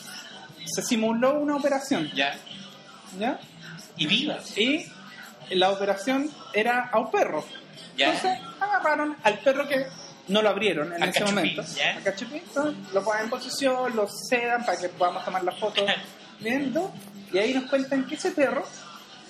se 0.65 0.81
simuló 0.81 1.39
una 1.39 1.55
operación 1.57 2.09
Ya. 2.13 2.35
¿ya? 3.19 3.39
Y 3.97 4.07
viva. 4.07 4.37
y 4.55 4.85
la 5.51 5.69
operación 5.71 6.29
era 6.53 6.89
a 6.91 6.99
un 6.99 7.11
perro 7.11 7.45
Ya. 7.97 8.13
entonces 8.13 8.39
agarraron 8.59 9.15
al 9.23 9.39
perro 9.39 9.67
que 9.67 9.85
no 10.29 10.41
lo 10.41 10.49
abrieron 10.49 10.93
en 10.93 11.03
Al 11.03 11.09
ese 11.09 11.19
cachupín, 11.19 11.35
momento 11.35 11.63
¿ya? 11.75 11.97
al 11.97 12.03
cachupín, 12.03 12.41
entonces, 12.47 12.93
lo 12.93 13.03
ponen 13.03 13.23
en 13.25 13.29
posición 13.29 13.95
lo 13.95 14.07
sedan 14.07 14.65
para 14.65 14.79
que 14.79 14.87
podamos 14.89 15.25
tomar 15.25 15.43
la 15.43 15.51
foto 15.51 15.85
viendo 16.39 16.93
y 17.33 17.37
ahí 17.39 17.53
nos 17.53 17.65
cuentan 17.69 18.05
que 18.05 18.15
ese 18.15 18.31
perro 18.31 18.65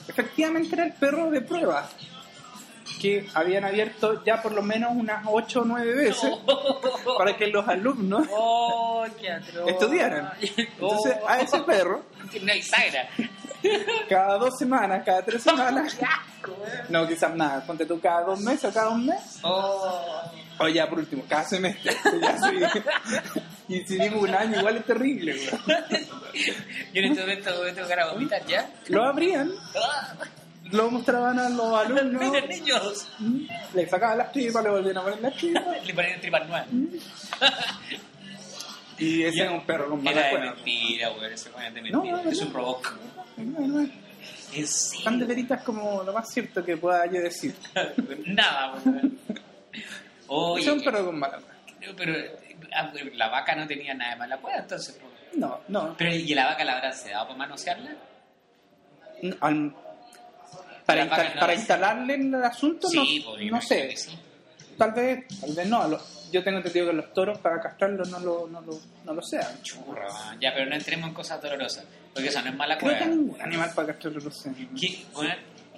efectivamente 0.08 0.76
era 0.76 0.86
el 0.86 0.93
perro 0.93 1.32
de 1.32 1.41
prueba 1.41 1.89
que 3.04 3.28
habían 3.34 3.66
abierto 3.66 4.24
ya 4.24 4.42
por 4.42 4.54
lo 4.54 4.62
menos 4.62 4.92
unas 4.96 5.26
8 5.28 5.60
o 5.62 5.66
9 5.66 5.94
veces 5.94 6.32
para 7.18 7.36
que 7.36 7.48
los 7.48 7.68
alumnos 7.68 8.26
Oh, 8.32 9.06
estudiaran. 9.68 10.32
Entonces, 10.39 11.18
Oh. 11.22 11.28
a 11.28 11.42
ese 11.42 11.60
perro, 11.63 12.04
No 12.42 12.52
hay 12.54 12.62
sagra. 12.62 13.10
cada 14.08 14.38
dos 14.38 14.58
semanas, 14.58 15.04
cada 15.06 15.22
tres 15.22 15.44
semanas, 15.44 15.98
no, 16.88 17.06
quizás 17.06 17.36
nada, 17.36 17.66
ponte 17.66 17.86
tú 17.86 18.00
cada 18.00 18.22
dos 18.22 18.39
meses 18.39 18.66
o 18.66 18.74
cada 18.74 18.89
un 18.92 19.06
mes, 19.06 19.39
Oh. 19.44 20.22
o 20.60 20.68
ya 20.70 20.88
por 20.88 21.00
último, 21.00 21.24
cada 21.28 21.44
semestre. 21.44 21.94
Ya 22.22 22.38
sí. 22.38 23.42
Y 23.68 23.80
si 23.84 23.98
digo 23.98 24.20
un 24.22 24.34
año, 24.34 24.60
igual 24.60 24.78
es 24.78 24.86
terrible. 24.86 25.36
Yo 26.94 27.02
en 27.02 27.06
este 27.12 27.22
momento 27.22 27.52
vomitar 28.13 28.46
ya. 28.46 28.70
Lo 28.88 29.04
abrían 29.04 29.52
Ah. 29.76 30.13
Lo 30.74 30.92
mostraban 30.92 31.40
a 31.40 31.50
los 31.50 31.74
alumnos, 31.86 32.22
Miren, 32.22 32.50
niños. 32.50 33.08
le 33.74 33.88
sacaban 33.88 34.18
las 34.18 34.32
tripas, 34.32 34.64
le 34.64 34.70
volvían 34.70 34.98
a 34.98 35.02
poner 35.04 35.22
las 35.22 35.36
tripas. 35.36 35.64
Le 35.86 35.94
ponían 35.94 36.20
tripas 36.22 36.48
nuevas. 36.48 36.68
Y 38.98 39.24
ese 39.24 39.44
es 39.46 39.50
un 39.52 39.66
perro 39.66 39.90
con 39.90 40.02
Era 40.08 40.12
mala 40.16 40.24
de 40.28 40.30
cueva. 40.32 40.54
mentira, 40.56 41.12
weón. 41.12 41.26
Ese 41.34 41.50
es 41.50 41.74
de 41.74 41.82
No, 41.92 42.02
mentira. 42.04 42.22
no, 42.24 42.30
es 42.30 42.42
no. 42.42 42.48
un 42.48 42.54
robot. 42.54 42.82
No, 43.38 43.60
no 43.68 43.80
es 43.82 43.90
En 44.54 44.68
serio. 44.68 45.04
Tan 45.04 45.20
de 45.20 45.26
veritas 45.26 45.64
como 45.64 46.04
lo 46.04 46.14
más 46.14 46.30
cierto 46.32 46.64
que 46.64 46.78
pueda 46.78 47.06
yo 47.08 47.20
decir. 47.22 47.56
Nada, 48.28 48.76
Ese 48.78 50.60
es 50.62 50.68
un 50.68 50.84
perro 50.84 51.06
con 51.06 51.18
mala 51.20 51.40
cueva. 51.40 51.96
pero 51.98 52.14
ah, 52.76 52.92
la 53.16 53.30
vaca 53.30 53.56
no 53.56 53.68
tenía 53.68 53.94
nada 53.96 54.12
de 54.12 54.18
mala 54.18 54.38
cueva, 54.38 54.60
entonces. 54.60 54.98
pues. 55.02 55.12
No, 55.38 55.60
no. 55.68 55.96
Pero 55.98 56.14
¿y 56.14 56.34
la 56.36 56.46
vaca 56.46 56.64
la 56.64 56.74
habrán 56.78 56.94
sedado 56.94 57.26
para 57.26 57.38
manosearla? 57.40 57.96
No, 59.24 59.36
al- 59.42 59.76
para, 60.86 61.06
La 61.06 61.10
vaca 61.12 61.24
insta- 61.26 61.34
para 61.39 61.48
la- 61.48 61.54
instalarle 61.60 62.13
el 62.15 62.36
asunto, 62.43 62.88
Sí, 62.89 63.19
no, 63.26 63.32
pues, 63.34 63.52
no 63.52 63.62
sé. 63.62 63.96
sí. 63.98 64.17
Tal 64.78 64.91
vez, 64.91 65.28
tal 65.39 65.54
vez 65.54 65.67
no. 65.67 66.00
Yo 66.32 66.43
tengo 66.43 66.58
entendido 66.58 66.88
que 66.88 66.93
los 66.93 67.13
toros 67.13 67.38
para 67.38 67.62
castrarlos 67.62 68.10
no 68.10 68.19
lo, 68.19 68.48
no 68.48 68.60
lo, 68.62 68.80
no 69.06 69.13
lo 69.13 69.22
sean. 69.22 69.62
Churra, 69.62 70.08
man. 70.12 70.39
Ya, 70.41 70.52
pero 70.54 70.65
no 70.67 70.76
entremos 70.76 71.08
en 71.10 71.13
cosas 71.13 71.39
dolorosas. 71.41 71.86
Porque 72.13 72.30
eso 72.30 72.41
no 72.41 72.50
es 72.50 72.56
mala 72.56 72.78
que 72.78 72.86
ningún 73.06 73.39
animal 73.41 73.72
para 73.76 73.89
castrarlo 73.89 74.19
lo 74.19 74.32
sean. 74.32 74.56
¿Qué, 74.80 75.04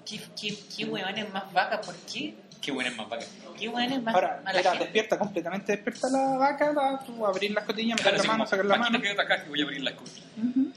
qué, 0.05 0.21
qué, 0.39 0.57
qué 0.77 0.85
huevones 0.85 1.29
más 1.33 1.51
vacas? 1.51 1.85
¿Por 1.85 1.95
qué? 2.11 2.35
¿Qué 2.61 2.71
huevones 2.71 2.95
más 2.95 3.09
vacas? 3.09 3.29
¿Qué 3.59 3.69
más 3.69 4.15
Ahora, 4.15 4.41
mala 4.43 4.57
mira, 4.59 4.69
gente? 4.71 4.85
despierta, 4.85 5.17
completamente 5.19 5.71
despierta 5.73 6.09
la 6.09 6.37
vaca, 6.37 6.71
va 6.71 6.99
tú 7.05 7.25
a 7.25 7.29
abrir 7.29 7.51
las 7.51 7.63
cotillas, 7.65 7.97
meter 7.97 8.13
Claro, 8.13 8.17
la 8.23 8.31
mano, 8.33 8.45
sacar 8.47 8.65
la 8.65 8.73
"Aquí 8.75 8.83
mano. 8.83 8.97
no 8.97 9.03
quedo 9.03 9.21
acá 9.21 9.43
que 9.43 9.49
voy 9.49 9.61
a 9.61 9.63
abrir 9.65 9.81
la 9.83 9.95
cucha. 9.95 10.21
Ujú. 10.37 10.71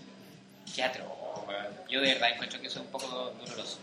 Qué 0.74 0.82
atroz. 0.82 1.06
Yo 1.88 2.00
de 2.00 2.12
verdad 2.14 2.30
encuentro 2.34 2.60
que 2.60 2.66
eso 2.66 2.80
es 2.80 2.84
un 2.86 2.92
poco 2.92 3.06
doloroso. 3.40 3.78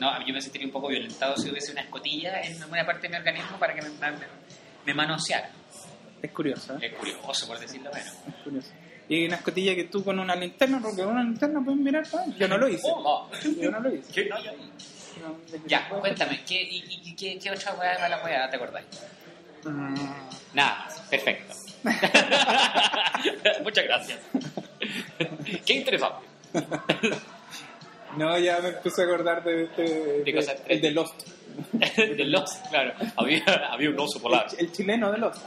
No, 0.00 0.26
yo 0.26 0.32
me 0.34 0.40
sentiría 0.40 0.66
un 0.66 0.72
poco 0.72 0.88
violentado 0.88 1.36
si 1.36 1.50
hubiese 1.50 1.72
una 1.72 1.82
escotilla 1.82 2.40
en 2.40 2.60
alguna 2.62 2.84
parte 2.86 3.02
de 3.02 3.10
mi 3.10 3.16
organismo 3.16 3.58
para 3.58 3.74
que 3.74 3.82
me, 3.82 3.90
me, 3.90 4.16
me 4.86 4.94
manoseara. 4.94 5.50
Es 6.22 6.30
curioso, 6.32 6.74
¿eh? 6.74 6.86
Es 6.86 6.94
curioso, 6.94 7.46
por 7.46 7.58
decirlo 7.60 7.90
menos. 7.92 8.12
Es 8.26 8.34
curioso. 8.42 8.70
Y 9.08 9.14
hay 9.16 9.26
una 9.26 9.36
escotilla 9.36 9.74
que 9.74 9.84
tú 9.84 10.02
con 10.04 10.18
una 10.18 10.34
linterna, 10.36 10.80
porque 10.80 11.02
con 11.02 11.12
una 11.12 11.22
linterna 11.22 11.60
puedes 11.64 11.80
mirar, 11.80 12.06
¿sabes? 12.06 12.34
Yo 12.38 12.48
no 12.48 12.56
lo 12.58 12.68
hice. 12.68 12.82
Oh, 12.84 13.28
Yo 13.60 13.70
no 13.70 13.80
lo 13.80 13.94
hice. 13.94 14.12
¿Qué? 14.12 14.24
No, 14.28 14.42
yo- 14.42 14.52
No, 15.20 15.36
de 15.50 15.58
que 15.62 15.68
Ya, 15.68 15.88
cuéntame, 15.88 16.42
¿qué, 16.46 16.62
y, 16.62 16.84
y- 17.04 17.14
qué, 17.14 17.38
qué 17.38 17.50
otra 17.50 17.74
weá 17.74 17.92
de 17.92 17.98
mala 17.98 18.24
weá 18.24 18.48
te 18.48 18.56
acordáis? 18.56 18.86
Mm, 19.64 19.94
Nada 20.54 20.84
más, 20.86 21.00
perfecto. 21.10 21.54
Muchas 23.62 23.84
gracias. 23.84 24.18
Qué 25.66 25.74
interesante. 25.74 26.26
No, 28.16 28.38
ya 28.38 28.58
me 28.60 28.72
puse 28.72 29.02
a 29.02 29.04
acordar 29.04 29.42
de 29.44 29.64
este. 29.64 30.22
De 30.24 30.34
cosas 30.34 30.56
el 30.68 30.80
de 30.82 30.90
Lost. 30.90 31.22
De 31.96 32.24
los, 32.24 32.50
claro. 32.70 32.94
Había, 33.16 33.42
había 33.70 33.90
un 33.90 33.98
oso 34.00 34.20
polar. 34.20 34.46
El, 34.58 34.66
el 34.66 34.72
chileno 34.72 35.10
de 35.12 35.18
Lost. 35.18 35.44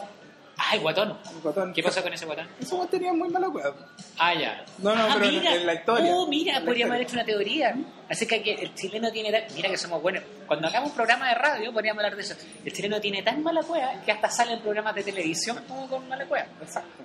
Ay, 0.56 0.80
guatón. 0.80 1.18
El 1.36 1.42
guatón. 1.42 1.74
¿Qué 1.74 1.82
pasó 1.82 2.04
con 2.04 2.14
ese 2.14 2.26
guatón? 2.26 2.48
Ese 2.60 2.76
guatón 2.76 2.92
tenía 2.92 3.12
muy 3.12 3.28
mala 3.30 3.48
cueva. 3.50 3.74
Ah, 4.20 4.34
ya. 4.36 4.64
No, 4.78 4.96
no, 4.96 5.04
Ah, 5.04 5.10
pero 5.16 5.26
en- 5.26 5.40
mira. 5.40 5.56
en 5.56 5.66
la 5.66 5.74
historia. 5.74 6.12
Oh, 6.16 6.28
mira, 6.28 6.62
podríamos 6.64 6.94
haber 6.94 7.08
hecho 7.08 7.16
una 7.16 7.26
teoría. 7.26 7.76
Acerca 8.08 8.36
de 8.36 8.44
que 8.44 8.52
el 8.54 8.76
chileno 8.76 9.12
tiene 9.12 9.32
tan... 9.32 9.56
Mira 9.56 9.70
que 9.70 9.78
somos 9.78 10.02
buenos. 10.02 10.24
Cuando 10.46 10.68
hagamos 10.68 10.92
un 10.92 10.96
programa 10.96 11.30
de 11.30 11.36
radio, 11.36 11.74
podríamos 11.74 12.04
hablar 12.04 12.16
de 12.16 12.22
eso. 12.22 12.36
El 12.64 12.72
chileno 12.72 13.02
tiene 13.02 13.24
tan 13.24 13.42
mala 13.42 13.64
cueva 13.64 13.94
que 14.06 14.12
hasta 14.12 14.30
sale 14.30 14.54
en 14.54 14.60
programas 14.60 14.94
de 14.94 15.04
televisión 15.04 15.60
como 15.68 15.88
con 15.90 16.08
mala 16.08 16.26
cueva. 16.28 16.46
Exacto. 16.62 17.04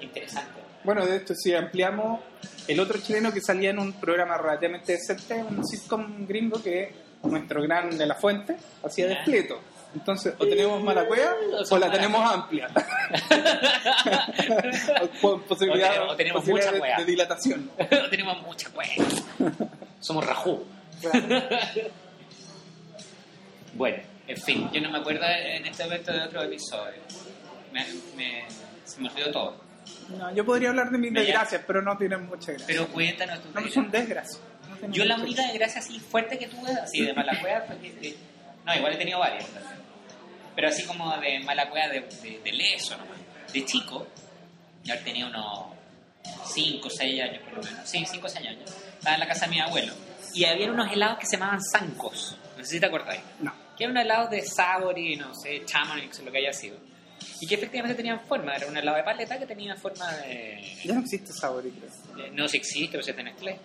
Interesante. 0.00 0.60
Bueno, 0.84 1.04
de 1.04 1.16
esto, 1.16 1.34
si 1.34 1.54
ampliamos, 1.54 2.20
el 2.66 2.80
otro 2.80 2.98
chileno 3.00 3.32
que 3.32 3.40
salía 3.40 3.70
en 3.70 3.78
un 3.78 3.92
programa 3.94 4.38
relativamente 4.38 4.92
decente, 4.92 5.34
un 5.34 5.66
sitcom 5.66 6.26
gringo 6.26 6.62
que 6.62 6.92
nuestro 7.24 7.62
gran 7.62 7.96
de 7.98 8.06
la 8.06 8.14
fuente 8.14 8.56
hacía 8.84 9.06
despleto. 9.08 9.60
Entonces, 9.94 10.34
o 10.38 10.46
tenemos 10.46 10.82
mala 10.82 11.06
cueva 11.06 11.32
O 11.70 11.74
o, 11.74 11.78
la 11.78 11.90
tenemos 11.90 12.20
amplia. 12.30 12.68
o, 15.22 15.38
posibilidad, 15.38 15.90
O 15.90 15.92
tenemos- 15.92 16.12
o 16.12 16.16
tenemos 16.16 16.40
posibilidad 16.42 16.72
mucha 16.74 16.96
de, 16.98 16.98
de 16.98 17.04
dilatación. 17.10 17.70
Tenemos 18.10 18.42
mucha 18.42 18.68
cueva. 18.70 18.92
Somos 20.00 20.26
rajú. 20.26 20.62
Bueno, 23.74 23.98
en 24.26 24.36
fin, 24.36 24.68
yo 24.72 24.80
no 24.80 24.90
me 24.90 24.98
acuerdo 24.98 25.24
en 25.26 25.66
este 25.66 25.84
momento 25.84 26.12
de 26.12 26.20
otro 26.22 26.42
episodio. 26.42 27.00
Me, 27.72 27.84
me- 28.16 28.44
se 28.84 29.00
me 29.00 29.08
olvidó 29.08 29.30
todo. 29.32 29.67
No, 30.16 30.34
yo 30.34 30.44
podría 30.44 30.70
hablar 30.70 30.90
de 30.90 30.98
mis 30.98 31.12
desgracias, 31.12 31.62
pero 31.66 31.82
no 31.82 31.96
tienen 31.96 32.26
mucha 32.26 32.52
gracia. 32.52 32.66
Pero 32.66 32.88
cuéntanos 32.88 33.40
tu 33.42 33.50
no 33.60 33.68
son 33.68 33.90
desgracias. 33.90 34.40
No 34.82 34.90
Yo 34.92 35.04
la 35.04 35.16
única 35.16 35.42
desgracia 35.42 35.80
así 35.80 35.98
fuerte 36.00 36.38
que 36.38 36.46
tuve, 36.46 36.70
así 36.72 37.04
de 37.04 37.12
mala 37.12 37.38
cueva, 37.40 37.62
fue 37.62 37.78
que... 37.78 37.92
de- 37.94 38.16
no, 38.64 38.74
igual 38.76 38.92
he 38.92 38.96
tenido 38.96 39.18
varias. 39.18 39.46
Pero 40.54 40.68
así 40.68 40.84
como 40.84 41.16
de 41.18 41.40
mala 41.40 41.68
cueva 41.70 41.88
de, 41.88 42.00
de, 42.22 42.40
de 42.44 42.52
leso 42.52 42.96
nomás. 42.96 43.16
De 43.52 43.64
chico, 43.64 44.06
yo 44.84 44.98
tenido 45.00 45.28
unos 45.28 45.66
5 46.52 46.86
o 46.86 46.90
6 46.90 47.22
años 47.22 47.42
por 47.44 47.54
lo 47.58 47.62
menos. 47.62 47.88
Sí, 47.88 48.04
5 48.04 48.26
o 48.26 48.28
6 48.28 48.46
años. 48.46 48.70
Estaba 48.98 49.14
en 49.14 49.20
la 49.20 49.28
casa 49.28 49.46
de 49.46 49.52
mi 49.52 49.60
abuelo. 49.60 49.92
Y 50.34 50.44
había 50.44 50.70
unos 50.70 50.92
helados 50.92 51.18
que 51.18 51.26
se 51.26 51.36
llamaban 51.36 51.60
zancos. 51.62 52.36
No 52.56 52.64
sé 52.64 52.70
si 52.72 52.80
te 52.80 52.86
acordáis. 52.86 53.20
No. 53.40 53.52
Que 53.76 53.84
eran 53.84 53.92
unos 53.92 54.04
helados 54.04 54.30
de 54.30 54.42
Savory, 54.42 55.16
no 55.16 55.34
sé, 55.34 55.64
Chamonix 55.64 56.18
o 56.18 56.22
lo 56.24 56.32
que 56.32 56.38
haya 56.38 56.52
sido. 56.52 56.76
Y 57.40 57.46
que 57.46 57.54
efectivamente 57.54 57.96
tenían 57.96 58.20
forma. 58.20 58.54
Era 58.56 58.66
un 58.66 58.76
helado 58.76 58.96
de 58.96 59.04
paleta 59.04 59.38
que 59.38 59.46
tenía 59.46 59.74
forma 59.76 60.10
de... 60.18 60.60
Ya 60.84 60.94
no 60.94 61.00
existe 61.00 61.32
sabor, 61.32 61.62
creo. 61.62 62.16
de- 62.24 62.30
no 62.32 62.48
si 62.48 62.56
existe, 62.56 63.02
si 63.02 63.10
es 63.10 63.16
de 63.16 63.22
Nestlé. 63.22 63.58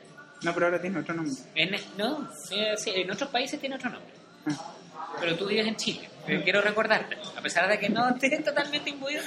No, 0.43 0.53
pero 0.53 0.65
ahora 0.67 0.79
tiene 0.81 0.99
otro 0.99 1.13
nombre. 1.15 1.33
En, 1.55 1.71
no, 1.97 2.29
eh, 2.51 2.73
sí, 2.77 2.91
en 2.93 3.09
otros 3.09 3.29
países 3.29 3.59
tiene 3.59 3.75
otro 3.75 3.89
nombre. 3.89 4.11
Ah. 4.47 4.73
Pero 5.19 5.35
tú 5.37 5.47
vives 5.47 5.65
en 5.67 5.75
Chile. 5.75 6.09
Pero 6.25 6.43
quiero 6.43 6.61
recordarte, 6.61 7.17
a 7.35 7.41
pesar 7.41 7.67
de 7.69 7.79
que 7.79 7.89
no 7.89 8.09
estés 8.09 8.43
totalmente 8.43 8.89
imbuido, 8.89 9.21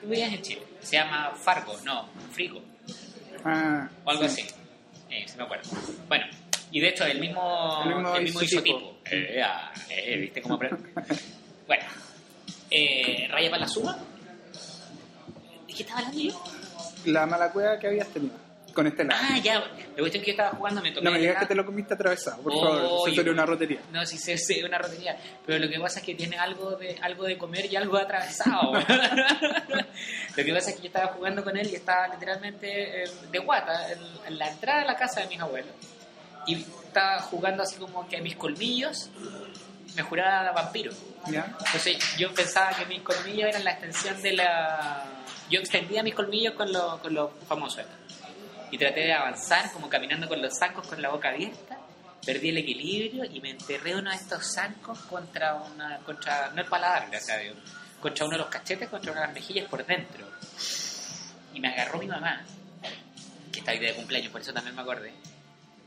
tú 0.00 0.08
vives 0.08 0.32
en 0.32 0.42
Chile. 0.42 0.62
Se 0.82 0.96
llama 0.96 1.32
Fargo, 1.34 1.76
no, 1.84 2.08
Frigo, 2.32 2.62
Ah, 3.44 3.88
o 4.04 4.10
algo 4.10 4.28
sí. 4.28 4.42
así. 4.42 4.54
Eh, 5.10 5.26
se 5.28 5.36
me 5.36 5.44
acuerdo. 5.44 5.70
Bueno, 6.08 6.26
y 6.72 6.80
de 6.80 6.88
hecho 6.88 7.04
el 7.04 7.20
mismo, 7.20 7.82
El 7.84 7.94
mismo 7.94 8.16
el 8.16 8.22
mismo 8.24 8.42
isotipo. 8.42 8.76
isotipo. 8.78 8.98
Eh, 9.10 9.40
ah, 9.42 9.72
eh, 9.90 10.16
¿Viste 10.18 10.42
cómo? 10.42 10.58
eh, 12.70 13.28
Raya 13.30 13.50
para 13.50 13.62
la 13.62 13.68
suma. 13.68 13.98
¿De 15.66 15.74
qué 15.74 15.82
estaba 15.82 16.00
hablando 16.00 16.20
yo? 16.20 16.42
La 17.06 17.26
mala 17.26 17.50
cueva 17.52 17.78
que 17.78 17.86
habías 17.86 18.08
tenido 18.08 18.34
con 18.74 18.86
este 18.86 19.02
lado. 19.04 19.20
Ah, 19.24 19.38
ya. 19.38 19.54
La 19.58 19.98
cuestión 19.98 20.22
que 20.22 20.28
yo 20.28 20.32
estaba 20.32 20.50
jugando 20.56 20.80
me 20.80 20.92
tomé. 20.92 21.04
no 21.04 21.10
me 21.10 21.18
digas 21.18 21.38
que 21.40 21.46
te 21.46 21.54
lo 21.56 21.66
comiste 21.66 21.94
atravesado, 21.94 22.40
por 22.42 22.52
Oh, 22.54 22.60
favor. 22.60 23.08
Eso 23.08 23.16
sería 23.16 23.32
una 23.32 23.44
rotería. 23.46 23.80
No, 23.92 24.06
sí, 24.06 24.16
sí, 24.18 24.38
sí, 24.38 24.62
una 24.62 24.78
rotería. 24.78 25.16
Pero 25.44 25.58
lo 25.64 25.68
que 25.68 25.80
pasa 25.80 25.98
es 26.00 26.06
que 26.06 26.14
tiene 26.14 26.38
algo 26.38 26.76
de, 26.76 26.96
algo 27.02 27.24
de 27.24 27.36
comer 27.36 27.66
y 27.66 27.74
algo 27.76 27.96
de 27.96 28.02
atravesado. 28.04 28.72
lo 30.36 30.44
que 30.44 30.52
pasa 30.54 30.70
es 30.70 30.76
que 30.76 30.82
yo 30.82 30.86
estaba 30.88 31.08
jugando 31.14 31.42
con 31.42 31.56
él 31.56 31.68
y 31.70 31.74
estaba 31.74 32.08
literalmente 32.08 33.02
eh, 33.04 33.10
de 33.32 33.38
guata 33.40 33.90
en, 33.92 33.98
en 34.26 34.38
la 34.38 34.48
entrada 34.48 34.80
de 34.80 34.86
la 34.86 34.96
casa 34.96 35.22
de 35.22 35.26
mis 35.28 35.40
abuelos. 35.40 35.72
Y 36.46 36.54
estaba 36.86 37.20
jugando 37.22 37.62
así 37.64 37.76
como 37.76 38.08
que 38.08 38.20
mis 38.20 38.36
colmillos 38.36 39.10
me 39.94 40.02
juraba 40.02 40.52
vampiro. 40.52 40.92
¿Ya? 41.30 41.56
Entonces 41.66 41.98
yo 42.16 42.32
pensaba 42.32 42.70
que 42.76 42.86
mis 42.86 43.02
colmillos 43.02 43.48
eran 43.48 43.64
la 43.64 43.72
extensión 43.72 44.20
de 44.22 44.32
la... 44.32 45.04
Yo 45.50 45.60
extendía 45.60 46.02
mis 46.02 46.14
colmillos 46.14 46.54
con 46.54 46.72
los 46.72 47.00
con 47.00 47.14
lo 47.14 47.30
famosos. 47.46 47.84
Y 48.70 48.78
traté 48.78 49.00
de 49.00 49.12
avanzar 49.12 49.72
como 49.72 49.88
caminando 49.88 50.28
con 50.28 50.42
los 50.42 50.56
zancos 50.58 50.86
con 50.86 51.00
la 51.00 51.08
boca 51.08 51.30
abierta. 51.30 51.78
Perdí 52.24 52.50
el 52.50 52.58
equilibrio 52.58 53.24
y 53.24 53.40
me 53.40 53.50
enterré 53.50 53.96
uno 53.96 54.10
de 54.10 54.16
estos 54.16 54.52
zancos 54.52 54.98
contra 55.00 55.54
una... 55.54 55.98
contra 55.98 56.50
No 56.54 56.60
el 56.60 56.68
paladar, 56.68 57.08
gracias 57.10 57.36
a 57.36 57.40
Dios. 57.40 57.56
Contra 58.00 58.26
uno 58.26 58.36
de 58.36 58.42
los 58.42 58.48
cachetes, 58.48 58.88
contra 58.88 59.12
una 59.12 59.22
de 59.22 59.26
las 59.28 59.34
mejillas 59.34 59.68
por 59.68 59.84
dentro. 59.84 60.26
Y 61.54 61.60
me 61.60 61.68
agarró 61.68 61.98
mi 61.98 62.06
mamá, 62.06 62.44
que 63.50 63.60
está 63.60 63.72
hoy 63.72 63.78
de 63.78 63.94
cumpleaños, 63.94 64.30
por 64.30 64.40
eso 64.40 64.52
también 64.52 64.76
me 64.76 64.82
acordé. 64.82 65.12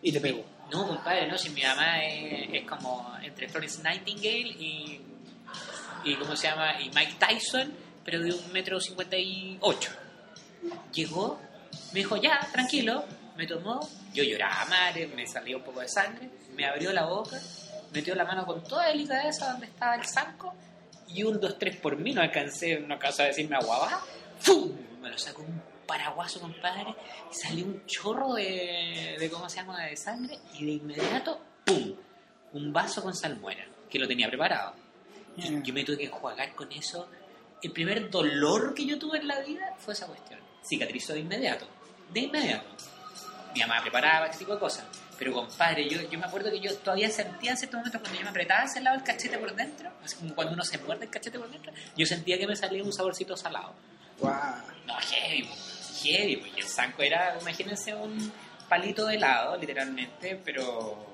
Y 0.02 0.12
te 0.12 0.20
pegó. 0.20 0.44
No, 0.72 0.88
compadre, 0.88 1.28
no, 1.28 1.38
si 1.38 1.50
mi 1.50 1.62
mamá 1.64 2.04
es, 2.04 2.66
como 2.66 3.14
entre 3.22 3.50
Florence 3.50 3.84
Nightingale 3.84 4.56
y, 4.58 6.16
¿cómo 6.18 6.36
se 6.36 6.48
llama? 6.48 6.80
Y 6.82 6.90
Mike 6.90 7.16
Tyson, 7.20 7.74
pero 8.06 8.22
de 8.22 8.32
un 8.34 8.54
metro 8.54 8.80
cincuenta 8.80 9.18
y 9.18 9.58
ocho. 9.62 9.92
Llegó, 10.94 11.42
me 11.92 12.00
dijo, 12.00 12.16
ya, 12.18 12.40
tranquilo, 12.52 13.04
me 13.36 13.46
tomó, 13.48 13.80
yo 14.14 14.24
lloraba 14.24 14.66
madre, 14.66 15.08
me 15.08 15.28
salió 15.28 15.58
un 15.58 15.64
poco 15.64 15.82
de 15.82 15.90
sangre, 15.90 16.30
me 16.56 16.66
abrió 16.66 16.94
la 16.94 17.06
boca, 17.06 17.38
metió 17.92 18.16
la 18.16 18.24
mano 18.24 18.46
con 18.46 18.64
toda 18.64 18.88
delicadeza 18.88 19.52
donde 19.52 19.66
estaba 19.68 19.96
el 19.96 20.06
zanco 20.06 20.54
y 21.08 21.24
un, 21.24 21.40
dos, 21.40 21.58
tres 21.60 21.76
por 21.78 21.98
mí, 21.98 22.14
no 22.14 22.22
alcancé, 22.22 22.80
no 22.80 22.94
alcanzó 22.94 23.24
a 23.24 23.26
decirme 23.26 23.58
aguabá, 23.58 24.02
¡fum! 24.40 24.72
Me 25.02 25.10
lo 25.10 25.18
sacó 25.18 25.42
un 25.42 25.62
paraguaso, 25.92 26.40
compadre, 26.40 26.96
y 27.30 27.36
salió 27.36 27.66
un 27.66 27.86
chorro 27.86 28.34
de, 28.36 29.18
de, 29.20 29.30
¿cómo 29.30 29.50
se 29.50 29.58
llama?, 29.58 29.84
de 29.86 29.98
sangre, 29.98 30.40
y 30.58 30.66
de 30.66 30.72
inmediato, 30.72 31.42
¡pum! 31.66 31.96
Un 32.54 32.72
vaso 32.72 33.02
con 33.04 33.14
salmuera, 33.14 33.66
que 33.90 34.00
lo 34.00 34.08
tenía 34.08 34.28
preparado. 34.30 34.74
Y 35.36 35.50
Mm. 35.50 35.64
yo 35.64 35.74
me 35.74 35.84
tuve 35.84 35.98
que 35.98 36.06
enjuagar 36.06 36.56
con 36.56 36.72
eso. 36.72 37.10
El 37.62 37.72
primer 37.72 38.10
dolor 38.10 38.74
que 38.74 38.86
yo 38.86 38.98
tuve 38.98 39.18
en 39.20 39.28
la 39.28 39.40
vida 39.42 39.76
fue 39.80 39.94
esa 39.94 40.08
cuestión. 40.08 40.40
Cicatrizó 40.64 41.14
de 41.14 41.20
inmediato. 41.20 41.68
De 42.14 42.22
inmediato. 42.22 42.68
Mi 43.54 43.60
mamá 43.62 43.82
preparaba 43.82 44.28
ese 44.28 44.40
tipo 44.40 44.54
de 44.54 44.60
cosas. 44.60 44.86
Pero 45.20 45.34
compadre, 45.34 45.88
yo, 45.90 46.02
yo 46.10 46.18
me 46.18 46.26
acuerdo 46.26 46.50
que 46.52 46.60
yo 46.62 46.74
todavía 46.78 47.10
sentía 47.10 47.52
en 47.52 47.58
ciertos 47.58 47.78
momentos 47.80 48.02
cuando 48.02 48.18
yo 48.18 48.24
me 48.24 48.30
apretaba 48.30 48.64
ese 48.64 48.80
lado 48.82 48.98
el 48.98 49.04
cachete 49.04 49.38
por 49.38 49.54
dentro, 49.56 49.92
así 50.04 50.16
como 50.16 50.34
cuando 50.34 50.54
uno 50.54 50.64
se 50.64 50.78
muerde 50.80 51.06
el 51.06 51.12
cachete 51.12 51.38
por 51.38 51.50
dentro, 51.52 51.72
yo 51.96 52.06
sentía 52.06 52.38
que 52.40 52.48
me 52.48 52.56
salía 52.56 52.82
un 52.84 52.92
saborcito 52.94 53.36
salado. 53.38 53.74
Guau. 54.20 54.56
No, 54.88 54.96
heavy, 54.96 55.48
heavy, 56.04 56.38
pues. 56.38 56.52
Y 56.58 56.60
el 56.60 56.68
zanco 56.68 57.02
era, 57.02 57.38
imagínense, 57.40 57.94
un 57.94 58.32
palito 58.68 59.06
de 59.06 59.16
helado, 59.16 59.58
literalmente, 59.58 60.40
pero 60.44 61.12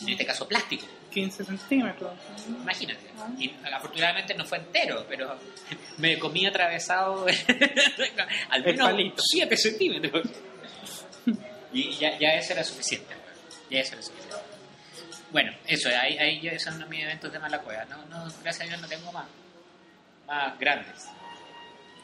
en 0.00 0.08
este 0.08 0.26
caso 0.26 0.46
plástico. 0.48 0.86
15 1.10 1.44
centímetros. 1.44 2.12
Imagínate. 2.48 3.00
Y 3.38 3.52
afortunadamente 3.72 4.34
no 4.34 4.44
fue 4.44 4.58
entero, 4.58 5.04
pero 5.08 5.36
me 5.98 6.18
comí 6.18 6.46
atravesado 6.46 7.26
al 8.50 8.64
menos 8.64 8.90
palito. 8.90 9.22
7 9.22 9.56
centímetros. 9.56 10.28
Y 11.72 11.92
ya, 11.92 12.18
ya 12.18 12.34
eso 12.34 12.52
era 12.52 12.64
suficiente. 12.64 13.14
Ya 13.70 13.78
eso 13.78 13.92
era 13.92 14.02
suficiente. 14.02 14.34
Bueno, 15.30 15.52
eso, 15.68 15.88
ahí, 15.88 16.18
ahí 16.18 16.40
yo, 16.40 16.50
son 16.58 16.88
mis 16.88 17.04
eventos 17.04 17.32
de 17.32 17.38
mala 17.38 17.60
cueva. 17.60 17.84
No, 17.84 18.04
no, 18.06 18.24
gracias 18.42 18.62
a 18.62 18.64
Dios 18.64 18.80
no 18.80 18.88
tengo 18.88 19.12
más, 19.12 19.26
más 20.26 20.58
grandes. 20.58 21.06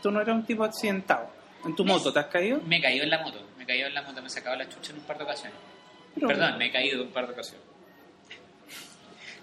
Tú 0.01 0.13
no 0.13 0.21
eras 0.21 0.37
un 0.37 0.47
tipo 0.47 0.63
accidentado. 0.63 1.29
En 1.65 1.75
tu 1.75 1.85
moto, 1.85 2.13
¿te 2.13 2.19
has 2.21 2.27
caído? 2.27 2.61
Me 2.63 2.77
he 2.77 2.81
caído 2.83 3.05
en 3.05 3.11
la 3.11 3.19
moto, 3.19 3.41
me 3.57 3.65
he 3.65 3.67
caído 3.67 3.89
en 3.89 3.95
la 3.95 4.03
moto, 4.03 4.21
me 4.21 4.29
he 4.29 4.31
sacado 4.31 4.57
la 4.57 4.69
chucha 4.69 4.93
en 4.93 4.99
un 4.99 5.05
par 5.05 5.19
de 5.19 5.25
ocasiones. 5.25 5.59
Pero- 6.15 6.29
Perdón, 6.29 6.59
me 6.59 6.67
he 6.67 6.73
caído 6.73 7.01
en 7.01 7.07
un 7.09 7.13
par 7.13 7.27
de 7.27 7.33
ocasiones. 7.33 7.65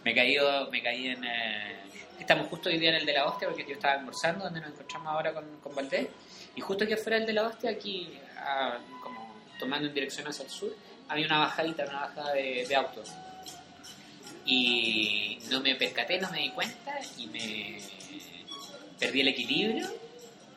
Me 0.04 0.12
he 0.12 0.15
caído, 0.15 0.69
me 0.71 0.82
caí 0.84 1.08
en... 1.08 1.23
eh, 1.23 1.76
Estamos 2.19 2.47
justo 2.47 2.69
hoy 2.69 2.78
día 2.78 2.89
en 2.89 2.95
el 2.95 3.06
de 3.06 3.13
la 3.13 3.26
hostia 3.26 3.47
porque 3.49 3.65
yo 3.65 3.73
estaba 3.73 3.95
almorzando 3.95 4.45
donde 4.45 4.62
nos 4.62 4.69
encontramos 4.71 5.08
ahora 5.08 5.34
con, 5.34 5.60
con 5.62 5.76
Valdés 5.76 6.08
y 6.56 6.62
justo 6.62 6.86
que 6.88 6.95
fuera 6.95 7.17
el 7.17 7.26
de 7.26 7.34
la 7.34 7.47
hostia 7.47 7.71
aquí, 7.71 8.13
ah, 8.38 8.78
como 9.02 9.36
tomando 9.60 9.88
en 9.88 9.93
dirección 9.93 10.28
hacia 10.28 10.45
el 10.45 10.52
sur, 10.52 10.73
había 11.10 11.26
una 11.26 11.39
bajadita, 11.39 11.84
una 11.86 12.02
bajada 12.02 12.34
de, 12.34 12.65
de 12.67 12.76
autos. 12.76 13.12
Y 14.45 15.39
no 15.49 15.62
me 15.62 15.76
percaté, 15.76 16.19
no 16.19 16.30
me 16.32 16.39
di 16.39 16.49
cuenta 16.52 16.99
y 17.17 17.28
me 17.28 17.80
perdí 18.99 19.21
el 19.21 19.28
equilibrio 19.30 19.88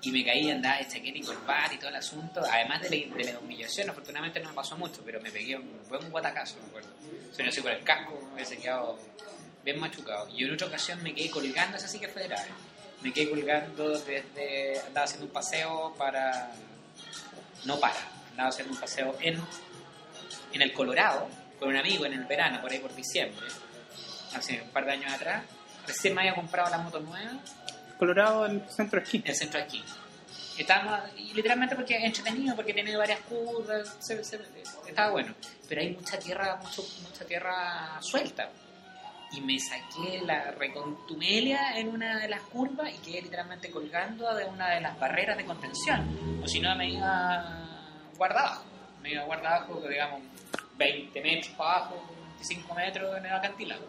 y 0.06 0.12
me 0.12 0.24
caí, 0.24 0.48
andaba 0.48 0.78
de 0.78 0.86
chaqueta 0.86 1.18
y 1.18 1.20
corbata 1.20 1.74
y 1.74 1.78
todo 1.78 1.88
el 1.88 1.96
asunto. 1.96 2.40
Además 2.48 2.80
de 2.82 2.90
la, 2.90 3.16
de 3.16 3.32
la 3.32 3.38
humillación, 3.40 3.90
afortunadamente 3.90 4.38
no 4.38 4.50
me 4.50 4.54
pasó 4.54 4.76
mucho, 4.78 5.02
pero 5.04 5.20
me 5.20 5.32
pegué 5.32 5.56
un 5.56 5.80
buen 5.88 6.08
guatacazo, 6.10 6.58
me 6.60 6.68
acuerdo. 6.68 6.90
Se 7.32 7.42
me 7.42 7.50
por 7.50 7.72
el 7.72 7.82
casco, 7.82 8.20
me 8.28 8.34
hubiese 8.34 8.56
quedado 8.56 8.96
bien 9.64 9.80
machucado. 9.80 10.28
Y 10.28 10.44
en 10.44 10.54
otra 10.54 10.68
ocasión 10.68 11.02
me 11.02 11.12
quedé 11.12 11.28
colgando, 11.28 11.76
esa 11.76 11.88
sí 11.88 11.98
que 11.98 12.06
fue 12.06 12.22
grave. 12.28 12.50
Me 13.02 13.12
quedé 13.12 13.30
colgando 13.30 13.98
desde. 13.98 14.80
andaba 14.86 15.06
haciendo 15.06 15.26
un 15.26 15.32
paseo 15.32 15.92
para. 15.98 16.52
No 17.64 17.80
para, 17.80 17.98
andaba 18.30 18.50
haciendo 18.50 18.74
un 18.74 18.80
paseo 18.80 19.16
en, 19.20 19.42
en 20.52 20.62
el 20.62 20.72
Colorado 20.72 21.28
con 21.58 21.70
un 21.70 21.76
amigo 21.76 22.06
en 22.06 22.12
el 22.12 22.24
verano, 22.26 22.60
por 22.60 22.70
ahí 22.70 22.78
por 22.78 22.94
diciembre, 22.94 23.44
hace 24.36 24.62
un 24.62 24.70
par 24.70 24.84
de 24.86 24.92
años 24.92 25.12
atrás. 25.12 25.42
Recién 25.84 26.14
me 26.14 26.20
había 26.20 26.34
comprado 26.34 26.70
la 26.70 26.78
moto 26.78 27.00
nueva 27.00 27.40
Colorado, 27.98 28.46
el 28.46 28.62
centro 28.68 28.98
de 29.00 29.04
esquí. 29.04 29.18
en 29.18 29.26
el 29.28 29.34
centro 29.34 29.58
de 29.58 29.64
aquí. 29.64 29.84
Estábamos, 30.58 31.00
y 31.18 31.34
literalmente 31.34 31.74
porque 31.76 31.96
es 31.96 32.04
entretenido, 32.04 32.56
porque 32.56 32.72
tiene 32.72 32.96
varias 32.96 33.20
curvas, 33.20 33.96
se- 34.00 34.24
se- 34.24 34.40
estaba 34.88 35.10
bueno. 35.10 35.34
Pero 35.68 35.80
hay 35.82 35.92
mucha 35.94 36.18
tierra, 36.18 36.56
mucho, 36.62 36.82
mucha 37.02 37.24
tierra 37.26 37.98
suelta. 38.00 38.48
Y 39.32 39.40
me 39.40 39.58
saqué 39.58 40.22
la 40.24 40.52
recontumelia 40.52 41.78
en 41.78 41.88
una 41.88 42.18
de 42.20 42.28
las 42.28 42.40
curvas 42.42 42.90
y 42.94 42.98
quedé 42.98 43.22
literalmente 43.22 43.70
colgando 43.70 44.32
de 44.34 44.44
una 44.44 44.70
de 44.70 44.80
las 44.80 44.98
barreras 44.98 45.36
de 45.36 45.44
contención. 45.44 46.40
O 46.42 46.46
si 46.48 46.60
no, 46.60 46.74
me 46.76 46.90
iba 46.90 47.68
guarda 48.16 48.40
abajo. 48.40 48.64
Me 49.02 49.12
iba 49.12 49.24
guarda 49.24 49.56
abajo, 49.56 49.80
digamos, 49.88 50.22
20 50.78 51.20
metros 51.20 51.48
para 51.56 51.76
abajo, 51.76 52.02
25 52.38 52.74
metros 52.74 53.18
en 53.18 53.26
el 53.26 53.32
acantilado. 53.32 53.82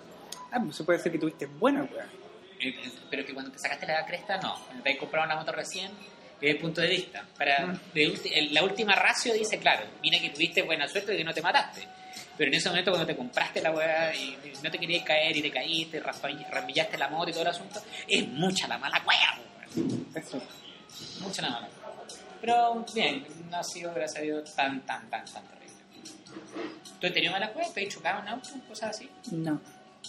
Ah, 0.51 0.59
se 0.71 0.83
puede 0.83 0.97
decir 0.97 1.11
que 1.13 1.19
tuviste 1.19 1.45
buena, 1.45 1.83
weá. 1.83 2.07
Eh, 2.59 2.69
eh, 2.69 2.91
pero 3.09 3.25
que 3.25 3.33
cuando 3.33 3.51
te 3.51 3.59
sacaste 3.59 3.85
la 3.87 4.05
cresta, 4.05 4.37
no. 4.37 4.55
Cuando 4.65 4.83
te 4.83 4.91
has 4.93 4.97
comprado 4.97 5.25
una 5.25 5.35
moto 5.35 5.51
recién, 5.51 5.91
desde 6.39 6.51
el 6.51 6.57
punto 6.59 6.81
de 6.81 6.87
vista. 6.89 7.25
Para, 7.37 7.65
Mm. 7.67 7.79
de 7.93 8.47
la 8.51 8.63
última 8.63 8.95
ratio 8.95 9.33
dice, 9.33 9.57
claro, 9.59 9.85
mira 10.01 10.19
que 10.19 10.29
tuviste 10.29 10.61
buena 10.61 10.87
suerte 10.87 11.11
de 11.11 11.17
que 11.19 11.23
no 11.23 11.33
te 11.33 11.41
mataste. 11.41 11.87
Pero 12.37 12.49
en 12.49 12.55
ese 12.55 12.69
momento 12.69 12.91
cuando 12.91 13.07
te 13.07 13.15
compraste 13.15 13.61
la 13.61 13.71
weá 13.71 14.13
y 14.15 14.37
no 14.63 14.69
te 14.71 14.77
querías 14.77 15.03
caer 15.03 15.35
y 15.35 15.41
te 15.41 15.51
caíste, 15.51 15.99
ramillaste 15.99 16.97
la 16.97 17.09
moto 17.09 17.29
y 17.29 17.33
todo 17.33 17.41
el 17.43 17.47
asunto, 17.49 17.81
es 18.07 18.27
mucha 18.27 18.67
la 18.67 18.77
mala 18.77 19.03
weá. 19.07 19.39
Mucha 21.21 21.41
la 21.41 21.49
mala. 21.49 21.67
Pero 22.41 22.85
bien, 22.93 23.25
no 23.49 23.57
ha 23.57 23.63
sido, 23.63 23.93
gracias 23.93 24.19
a 24.19 24.23
Dios, 24.23 24.55
tan, 24.55 24.81
tan, 24.85 25.09
tan, 25.09 25.25
tan 25.25 25.43
terrible. 25.47 25.75
¿Tú 26.99 27.07
has 27.07 27.13
tenido 27.13 27.31
mala 27.31 27.51
weá? 27.55 27.67
¿Te 27.73 27.83
has 27.87 27.93
chocado 27.93 28.21
en 28.21 28.27
auto? 28.29 28.49
Cosas 28.67 28.91
así. 28.95 29.09
No. 29.31 29.59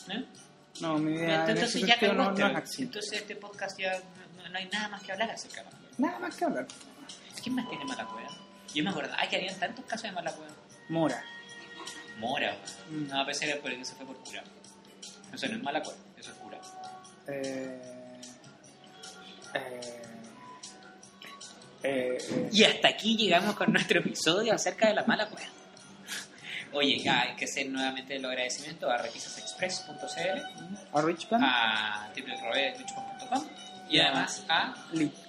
¿No? 0.06 0.24
No, 0.80 0.98
mi 0.98 1.14
idea 1.14 1.44
en 1.44 1.50
Entonces 1.50 1.80
ya 1.82 1.98
sentido 1.98 2.14
no, 2.14 2.58
es. 2.58 2.78
Entonces 2.78 3.12
este 3.20 3.36
podcast 3.36 3.78
ya 3.78 3.92
no, 4.36 4.48
no 4.48 4.58
hay 4.58 4.68
nada 4.68 4.88
más 4.88 5.02
que 5.02 5.12
hablar 5.12 5.30
acerca 5.30 5.62
de. 5.64 5.70
Nada 5.98 6.18
más 6.18 6.36
que 6.36 6.44
hablar. 6.44 6.66
¿Quién 7.42 7.54
más 7.54 7.68
tiene 7.68 7.84
mala 7.84 8.04
cueva? 8.06 8.28
Yo 8.74 8.84
me 8.84 8.90
acordaba 8.90 9.28
que 9.28 9.36
habían 9.36 9.58
tantos 9.58 9.84
casos 9.86 10.02
de 10.04 10.12
mala 10.12 10.32
cueva. 10.32 10.52
Mora. 10.88 11.22
Mora, 12.18 12.56
Mm. 12.90 13.06
no, 13.08 13.24
pensé 13.26 13.46
que 13.46 13.54
por 13.56 13.70
eso 13.72 13.84
se 13.84 13.94
fue 13.94 14.06
por 14.06 14.16
cura. 14.24 14.42
Eso 15.32 15.46
no 15.48 15.56
es 15.56 15.62
mala 15.62 15.82
cueva, 15.82 15.98
eso 16.16 16.30
es 16.32 16.36
cura. 16.38 16.58
Eh, 17.28 17.80
eh, 19.54 20.02
eh, 21.82 22.18
eh, 22.30 22.48
Y 22.52 22.64
hasta 22.64 22.88
aquí 22.88 23.16
llegamos 23.16 23.54
con 23.54 23.72
nuestro 23.72 24.00
episodio 24.00 24.52
acerca 24.54 24.88
de 24.88 24.94
la 24.94 25.04
mala 25.04 25.26
cueva. 25.28 25.48
Oye, 26.72 27.08
hay 27.08 27.34
que 27.36 27.44
hacer 27.44 27.68
nuevamente 27.68 28.18
los 28.18 28.30
agradecimientos 28.30 28.90
a 28.90 28.98
requisasexpress.cl, 28.98 30.92
a 30.92 31.02
Richband, 31.02 31.44
a 31.44 32.10
www.richcom.com 32.14 33.48
y 33.90 34.00
además 34.00 34.44
a 34.48 34.74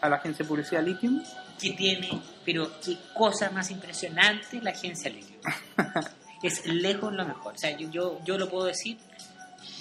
a 0.01 0.09
la 0.09 0.15
agencia 0.17 0.43
de 0.43 0.49
publicidad 0.49 0.83
Lithium. 0.83 1.23
que 1.59 1.71
tiene, 1.71 2.09
pero 2.45 2.69
qué 2.83 2.97
cosa 3.13 3.49
más 3.51 3.71
impresionante 3.71 4.61
la 4.61 4.71
agencia 4.71 5.09
Litio. 5.09 5.37
es 6.43 6.65
lejos 6.65 7.13
lo 7.13 7.25
mejor. 7.25 7.55
O 7.55 7.57
sea, 7.57 7.75
yo, 7.77 7.89
yo, 7.89 8.19
yo 8.25 8.37
lo 8.37 8.49
puedo 8.49 8.65
decir, 8.65 8.97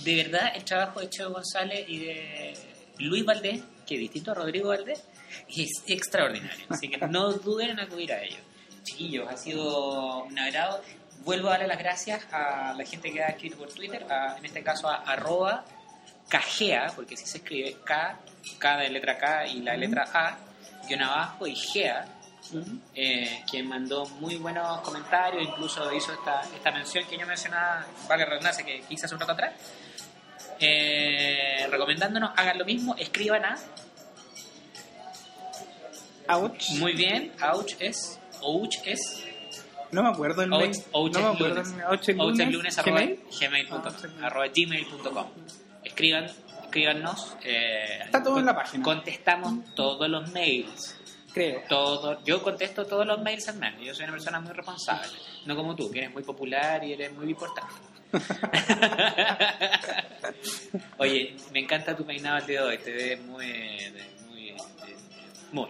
de 0.04 0.16
verdad, 0.16 0.52
el 0.54 0.64
trabajo 0.64 1.00
de 1.00 1.08
Cheo 1.08 1.32
González 1.32 1.84
y 1.88 1.98
de 1.98 2.54
Luis 2.98 3.24
Valdés, 3.24 3.62
que 3.86 3.94
es 3.94 4.00
distinto 4.00 4.32
a 4.32 4.34
Rodrigo 4.34 4.68
Valdés, 4.68 5.04
es 5.48 5.82
extraordinario. 5.86 6.66
Así 6.68 6.88
que 6.88 6.98
no 7.06 7.32
duden 7.32 7.70
en 7.70 7.80
acudir 7.80 8.12
a 8.12 8.22
ellos. 8.22 8.40
Chiquillos, 8.82 9.28
ha 9.28 9.36
sido 9.36 10.24
un 10.24 10.38
agrado. 10.38 10.82
Vuelvo 11.24 11.48
a 11.48 11.52
darle 11.52 11.66
las 11.66 11.78
gracias 11.78 12.24
a 12.32 12.74
la 12.76 12.84
gente 12.84 13.12
que 13.12 13.22
ha 13.22 13.28
escrito 13.28 13.56
por 13.58 13.72
Twitter, 13.72 14.06
a- 14.10 14.36
en 14.38 14.44
este 14.44 14.62
caso 14.62 14.88
a 14.88 14.96
arroba 14.96 15.64
Cagea, 16.28 16.92
porque 16.94 17.14
así 17.14 17.26
se 17.26 17.38
escribe 17.38 17.76
K, 17.84 18.18
K 18.58 18.76
de 18.78 18.88
letra 18.90 19.18
K 19.18 19.46
y 19.46 19.60
la 19.62 19.76
letra 19.76 20.04
A, 20.12 20.36
guion 20.86 21.02
abajo 21.02 21.46
y 21.46 21.54
Gea, 21.56 22.06
eh, 22.94 23.42
quien 23.50 23.66
mandó 23.68 24.06
muy 24.20 24.36
buenos 24.36 24.80
comentarios, 24.80 25.42
incluso 25.42 25.92
hizo 25.92 26.12
esta, 26.12 26.42
esta 26.54 26.70
mención 26.70 27.04
que 27.06 27.18
yo 27.18 27.26
mencionaba, 27.26 27.84
la 28.08 28.16
redundancia, 28.24 28.64
que 28.64 28.80
quise 28.82 29.06
hace 29.06 29.14
un 29.14 29.20
rato 29.20 29.32
atrás, 29.32 29.52
eh, 30.60 31.66
recomendándonos, 31.70 32.30
hagan 32.36 32.58
lo 32.58 32.64
mismo, 32.64 32.94
escriban 32.96 33.44
a, 33.44 33.58
Ouch. 36.28 36.70
muy 36.78 36.92
bien, 36.92 37.32
ouch 37.42 37.74
es, 37.80 38.18
ouch 38.42 38.76
es, 38.84 39.24
No 39.92 40.02
me 40.02 40.08
acuerdo 40.10 40.42
el 40.42 40.50
mail. 40.50 40.72
no 40.92 41.08
me 41.08 41.18
acuerdo 41.18 41.48
lunes, 41.56 41.68
el 41.70 41.76
mail. 41.76 41.86
Ouch 41.90 42.08
es 42.08 42.18
ouch 42.18 42.40
es 42.40 42.46
lunes. 42.46 42.52
lunes 42.52 42.78
arroba 42.78 43.00
Gmail. 43.00 43.20
gmail.com, 43.40 43.82
Ah, 44.20 44.26
arroba 44.26 44.46
gmail.com. 44.54 45.26
Escriban, 45.84 46.26
escríbanos. 46.64 47.36
eh, 47.44 48.00
Está 48.04 48.22
todo 48.22 48.38
en 48.38 48.46
la 48.46 48.54
página. 48.54 48.84
Contestamos 48.84 49.74
todos 49.74 50.08
los 50.08 50.30
mails. 50.32 50.94
Creo. 51.32 51.62
todo, 51.68 52.22
yo 52.24 52.42
contesto 52.42 52.84
todos 52.86 53.06
los 53.06 53.20
mails 53.22 53.48
al 53.48 53.56
menos. 53.58 53.80
Yo 53.84 53.94
soy 53.94 54.04
una 54.04 54.12
persona 54.14 54.40
muy 54.40 54.52
responsable. 54.52 55.08
No 55.46 55.54
como 55.56 55.74
tú, 55.76 55.90
que 55.90 56.00
eres 56.00 56.12
muy 56.12 56.22
popular 56.24 56.82
y 56.84 56.92
eres 56.94 57.12
muy 57.12 57.30
importante. 57.30 57.72
Oye, 60.98 61.36
me 61.52 61.60
encanta 61.60 61.94
tu 61.96 62.04
peinado 62.04 62.38
el 62.38 62.46
día 62.46 62.62
de 62.62 62.66
hoy. 62.68 62.78
Te 62.78 62.92
ves 62.92 63.20
muy. 63.20 63.46
muy, 64.28 64.54
muy. 65.52 65.68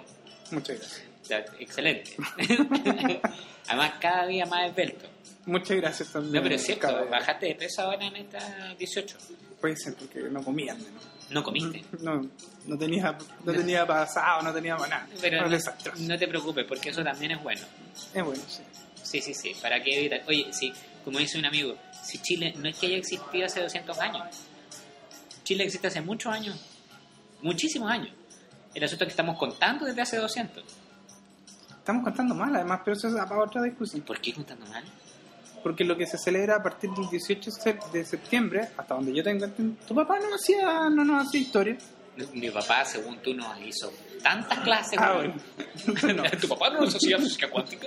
Muchas 0.52 0.78
gracias. 0.78 1.07
Sea, 1.28 1.44
excelente. 1.58 2.16
Además, 3.68 3.92
cada 4.00 4.26
día 4.26 4.46
más 4.46 4.68
esbelto. 4.70 5.06
Muchas 5.46 5.76
gracias 5.76 6.12
también. 6.12 6.34
No, 6.34 6.42
pero 6.42 6.54
es 6.54 6.64
cierto, 6.64 6.86
Cada- 6.88 7.04
bajaste 7.04 7.46
de 7.46 7.54
peso 7.54 7.82
ahora 7.82 8.06
en 8.06 8.16
esta 8.16 8.74
18. 8.78 9.16
Puede 9.60 9.76
ser 9.76 9.94
porque 9.94 10.20
no 10.22 10.42
comía. 10.42 10.74
¿no? 10.74 10.84
No 11.30 11.42
comiste. 11.42 11.84
No, 12.00 12.28
no 12.66 12.78
tenía, 12.78 13.16
no 13.44 13.52
tenía 13.52 13.86
pasado, 13.86 14.42
no 14.42 14.52
tenía 14.52 14.76
nada. 14.76 15.06
Pero 15.20 15.46
no, 15.48 16.18
te 16.18 16.28
preocupes, 16.28 16.64
porque 16.66 16.90
eso 16.90 17.02
también 17.02 17.32
es 17.32 17.42
bueno. 17.42 17.62
Es 18.14 18.24
bueno, 18.24 18.42
sí. 18.46 18.62
Sí, 19.02 19.20
sí, 19.22 19.32
sí, 19.34 19.54
para 19.60 19.82
que 19.82 19.98
evitar. 19.98 20.22
Oye, 20.26 20.48
sí, 20.52 20.72
como 21.04 21.18
dice 21.18 21.38
un 21.38 21.46
amigo, 21.46 21.76
si 22.02 22.18
Chile 22.18 22.52
no 22.58 22.68
es 22.68 22.76
que 22.76 22.86
haya 22.86 22.96
existido 22.98 23.46
hace 23.46 23.60
200 23.62 23.98
años, 24.00 24.26
Chile 25.44 25.64
existe 25.64 25.86
hace 25.86 26.02
muchos 26.02 26.30
años, 26.32 26.56
muchísimos 27.40 27.90
años. 27.90 28.10
El 28.74 28.84
asunto 28.84 29.04
es 29.04 29.08
que 29.08 29.12
estamos 29.12 29.38
contando 29.38 29.86
desde 29.86 30.02
hace 30.02 30.16
200. 30.18 30.62
Estamos 31.88 32.05
contando 32.05 32.35
mal, 32.35 32.55
además, 32.55 32.83
pero 32.85 32.98
eso 32.98 33.09
es 33.09 33.14
para 33.14 33.42
otra 33.42 33.62
discusión. 33.62 34.03
¿Por 34.03 34.20
qué 34.20 34.35
contando 34.35 34.66
mal? 34.66 34.85
porque 35.62 35.85
lo 35.85 35.96
que 35.96 36.07
se 36.07 36.18
celebra 36.18 36.57
a 36.57 36.62
partir 36.62 36.90
del 36.90 37.09
18 37.09 37.51
se- 37.51 37.79
de 37.92 38.05
septiembre, 38.05 38.68
hasta 38.77 38.94
donde 38.94 39.12
yo 39.14 39.24
tengo 39.24 39.46
tu 39.48 39.94
papá 39.94 40.18
no 40.20 40.35
hacía, 40.35 40.88
no 40.90 41.03
nos 41.05 41.27
hacía 41.27 41.40
historia. 41.40 41.79
Mi 42.35 42.51
papá, 42.51 42.85
según 42.85 43.16
tú, 43.22 43.33
nos 43.35 43.59
hizo 43.62 43.90
tantas 44.22 44.59
clases. 44.61 44.98
Ah, 45.01 45.14
bueno. 45.16 45.35
No. 46.14 46.22
¿Tu 46.40 46.46
papá 46.48 46.70
no 46.70 46.83
nos 46.83 46.94
hacía 46.94 47.18
física 47.18 47.48
cuántica? 47.51 47.87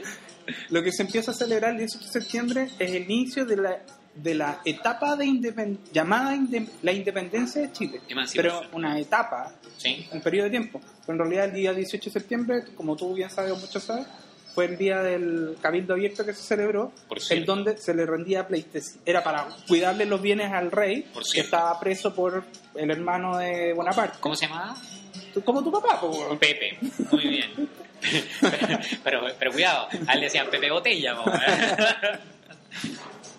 Lo 0.70 0.82
que 0.84 0.92
se 0.92 1.04
empieza 1.04 1.30
a 1.32 1.34
celebrar 1.36 1.72
el 1.74 1.78
18 1.78 2.06
de 2.08 2.12
septiembre 2.12 2.70
es 2.80 2.92
el 2.92 3.04
inicio 3.04 3.46
de 3.46 3.56
la, 3.58 3.78
de 4.16 4.36
la 4.36 4.60
etapa 4.66 5.16
de 5.16 5.26
independ- 5.26 5.78
llamada 5.94 6.36
inde- 6.36 6.68
la 6.82 6.92
independencia 6.92 7.62
de 7.62 7.72
Chile. 7.72 8.02
Pero 8.36 8.62
una 8.74 9.00
etapa, 9.00 9.54
Sí. 9.78 10.08
un 10.12 10.22
periodo 10.22 10.46
de 10.46 10.50
tiempo. 10.52 10.82
Pero 11.06 11.14
en 11.14 11.20
realidad 11.20 11.46
el 11.46 11.54
día 11.54 11.74
18 11.74 12.10
de 12.10 12.12
septiembre, 12.20 12.64
como 12.76 12.96
tú 12.96 13.14
bien 13.14 13.30
sabes 13.30 13.52
o 13.52 13.56
muchos 13.58 13.84
sabes, 13.84 14.06
fue 14.54 14.66
el 14.66 14.78
día 14.78 15.02
del 15.02 15.56
Cabildo 15.62 15.94
Abierto 15.94 16.26
que 16.26 16.34
se 16.34 16.44
celebró, 16.44 16.92
en 17.30 17.46
donde 17.46 17.78
se 17.78 17.94
le 17.94 18.06
rendía 18.06 18.46
pleitesía. 18.48 19.00
Era 19.06 19.24
para 19.24 19.48
cuidarle 19.66 20.06
los 20.06 20.22
bienes 20.22 20.52
al 20.52 20.72
rey, 20.72 21.04
Por 21.14 21.24
que 21.24 21.40
estaba 21.40 21.80
preso 21.80 22.14
por 22.14 22.44
el 22.76 22.92
hermano 22.92 23.38
de 23.38 23.72
Bonaparte. 23.72 24.18
¿Cómo 24.20 24.36
se 24.36 24.48
llamaba? 24.48 24.76
Como 25.46 25.64
tu 25.64 25.72
papá. 25.72 26.02
Pepe. 26.38 26.78
Muy 27.12 27.28
bien. 27.28 27.70
pero, 29.04 29.22
pero 29.40 29.52
cuidado, 29.54 29.88
a 30.06 30.14
él 30.14 30.20
le 30.20 30.26
decían 30.26 30.48
Pepe 30.52 30.70
Botella. 30.70 31.16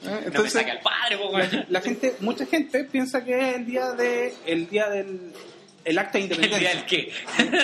¿Eh? 0.02 0.04
no 0.10 0.20
me 0.20 0.26
Entonces, 0.26 0.52
saque 0.52 0.70
al 0.70 0.80
padre. 0.80 1.18
po, 1.18 1.28
weón. 1.30 1.66
la 1.68 1.80
gente, 1.80 2.16
mucha 2.20 2.46
gente 2.46 2.84
piensa 2.84 3.24
que 3.24 3.38
es 3.50 3.56
el 3.56 3.66
día 3.66 3.92
de 3.92 4.34
el 4.46 4.68
día 4.68 4.88
del 4.88 5.32
el 5.84 5.98
acta 5.98 6.18
de 6.18 6.24
¿El 6.26 6.30
independencia. 6.32 6.58
día 6.70 6.78
del 6.78 6.86
qué? 6.86 7.12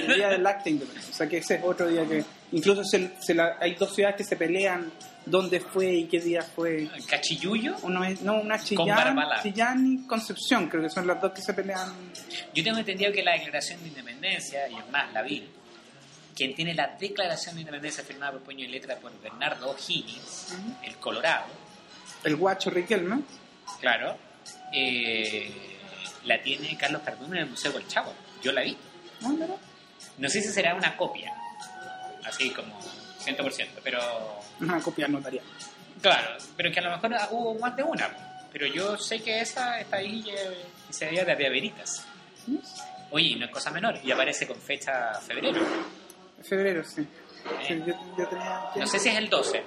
el 0.08 0.14
día 0.16 0.28
del 0.30 0.46
acta 0.46 0.64
de 0.64 0.70
independencia. 0.70 1.12
O 1.12 1.16
sea 1.16 1.28
que 1.28 1.38
ese 1.38 1.54
es 1.56 1.60
otro 1.64 1.86
día 1.88 2.04
que 2.04 2.24
incluso 2.52 2.82
se, 2.84 3.12
se 3.20 3.34
la- 3.34 3.56
hay 3.60 3.74
dos 3.76 3.94
ciudades 3.94 4.16
que 4.16 4.24
se 4.24 4.34
pelean 4.36 4.90
dónde 5.24 5.60
fue 5.60 5.92
y 5.94 6.04
qué 6.06 6.18
día 6.20 6.42
fue. 6.42 6.88
¿Cachiyuyo? 7.06 7.76
Uno 7.82 8.02
es, 8.02 8.22
no, 8.22 8.40
una 8.40 8.58
Chillán, 8.58 8.88
Barbala. 8.88 9.40
Chillán 9.42 9.86
y 9.92 10.06
Concepción, 10.06 10.68
creo 10.68 10.82
que 10.82 10.90
son 10.90 11.06
las 11.06 11.20
dos 11.20 11.32
que 11.32 11.42
se 11.42 11.52
pelean. 11.54 11.92
Yo 12.54 12.64
tengo 12.64 12.78
entendido 12.78 13.12
que 13.12 13.22
la 13.22 13.32
declaración 13.34 13.80
de 13.82 13.88
independencia, 13.88 14.68
y 14.68 14.74
es 14.78 14.90
más, 14.90 15.12
la 15.12 15.22
vi, 15.22 15.46
quien 16.34 16.54
tiene 16.54 16.74
la 16.74 16.96
declaración 16.98 17.54
de 17.56 17.60
independencia 17.60 18.02
firmada 18.02 18.32
por 18.32 18.40
puño 18.42 18.64
y 18.64 18.68
letra 18.68 18.96
por 18.96 19.12
Bernardo 19.20 19.70
O'Higgins, 19.70 20.56
el 20.82 20.96
Colorado, 20.96 21.44
El 22.24 22.36
guacho 22.36 22.70
Riquelme. 22.70 23.20
claro, 23.80 24.16
eh, 24.72 25.50
la 26.24 26.40
tiene 26.42 26.76
Carlos 26.76 27.02
Carduno 27.04 27.34
en 27.34 27.42
el 27.42 27.50
Museo 27.50 27.72
del 27.72 27.86
Chavo. 27.86 28.12
Yo 28.42 28.52
la 28.52 28.62
vi. 28.62 28.76
Ah. 29.22 29.30
No 30.18 30.28
sé 30.28 30.42
si 30.42 30.48
será 30.48 30.74
una 30.74 30.96
copia, 30.96 31.32
así 32.24 32.50
como 32.50 32.78
100%, 33.24 33.68
pero 33.82 34.00
Una 34.60 34.80
copia 34.80 35.06
notarial. 35.08 35.44
claro, 36.02 36.36
pero 36.56 36.70
que 36.72 36.80
a 36.80 36.82
lo 36.82 36.90
mejor 36.90 37.16
hubo 37.30 37.54
más 37.58 37.76
de 37.76 37.82
una. 37.82 38.10
Pero 38.52 38.66
yo 38.66 38.96
sé 38.96 39.20
que 39.22 39.40
esa 39.40 39.78
está 39.80 39.98
ahí 39.98 40.24
eh, 40.28 40.64
y 40.88 40.92
se 40.92 41.06
veía 41.06 41.24
de 41.24 41.32
averitas. 41.32 42.04
Oye, 43.10 43.36
no 43.36 43.44
es 43.46 43.50
cosa 43.50 43.70
menor, 43.70 43.98
y 44.02 44.10
aparece 44.10 44.46
con 44.46 44.56
fecha 44.60 45.14
febrero. 45.20 45.60
Febrero, 46.42 46.82
sí. 46.84 47.06
Sí, 47.66 47.82
yo, 47.86 47.94
yo 48.16 48.26
tenía. 48.28 48.60
No 48.76 48.86
sé 48.86 48.98
si 48.98 49.08
es 49.08 49.16
el 49.16 49.28
12. 49.28 49.62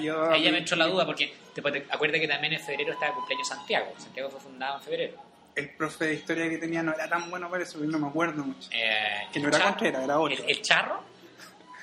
Yo- 0.00 0.30
Ahí 0.30 0.42
ya 0.42 0.50
me 0.50 0.58
entró 0.58 0.76
la 0.76 0.86
duda 0.86 1.04
porque 1.06 1.34
te, 1.54 1.62
te 1.62 1.86
acuerdas 1.90 2.20
que 2.20 2.28
también 2.28 2.52
en 2.54 2.60
febrero 2.60 2.92
estaba 2.92 3.08
el 3.08 3.14
cumpleaños 3.14 3.48
Santiago. 3.48 3.92
Santiago 3.98 4.30
fue 4.30 4.40
fundado 4.40 4.76
en 4.78 4.82
febrero. 4.82 5.22
El 5.54 5.70
profe 5.70 6.04
de 6.06 6.14
historia 6.14 6.48
que 6.50 6.58
tenía 6.58 6.82
no 6.82 6.92
era 6.92 7.08
tan 7.08 7.30
bueno 7.30 7.48
para 7.50 7.62
eso, 7.62 7.78
no 7.78 7.98
me 7.98 8.08
acuerdo 8.08 8.44
mucho. 8.44 8.68
Eh, 8.72 9.26
Que 9.32 9.40
no 9.40 9.48
era 9.48 9.60
Contreras, 9.64 10.04
era 10.04 10.18
otro. 10.18 10.44
¿El, 10.44 10.50
el 10.50 10.62
charro? 10.62 11.02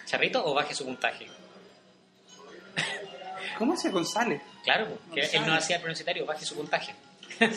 ¿Charrito 0.06 0.45
o 0.45 0.53
baje 0.53 0.75
su 0.75 0.86
puntaje? 0.86 1.25
¿Cómo 3.58 3.75
se 3.77 3.89
González? 3.89 4.41
Claro, 4.63 4.97
que 5.13 5.21
él 5.21 5.45
no 5.45 5.53
hacía 5.53 5.75
el 5.77 5.82
universitario, 5.84 6.25
baje 6.25 6.45
su 6.45 6.56
puntaje. 6.56 6.93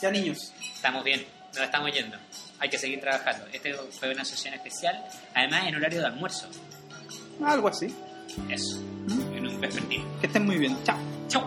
Ya 0.00 0.12
niños. 0.12 0.52
Estamos 0.62 1.02
bien, 1.02 1.26
nos 1.54 1.64
estamos 1.64 1.90
yendo. 1.92 2.16
Hay 2.60 2.68
que 2.70 2.78
seguir 2.78 3.00
trabajando. 3.00 3.46
Este 3.52 3.74
fue 3.74 4.12
una 4.12 4.24
sesión 4.24 4.54
especial, 4.54 5.04
además 5.34 5.66
en 5.66 5.74
horario 5.74 5.98
de 6.00 6.06
almuerzo. 6.06 6.48
Algo 7.44 7.66
así. 7.66 7.92
Eso, 8.48 8.80
¿Mm? 9.06 9.36
en 9.36 9.46
un 9.46 9.60
vespertino. 9.60 10.04
Que 10.20 10.26
estén 10.26 10.46
muy 10.46 10.56
bien. 10.58 10.76
Chao. 10.84 10.96
Chau. 11.28 11.42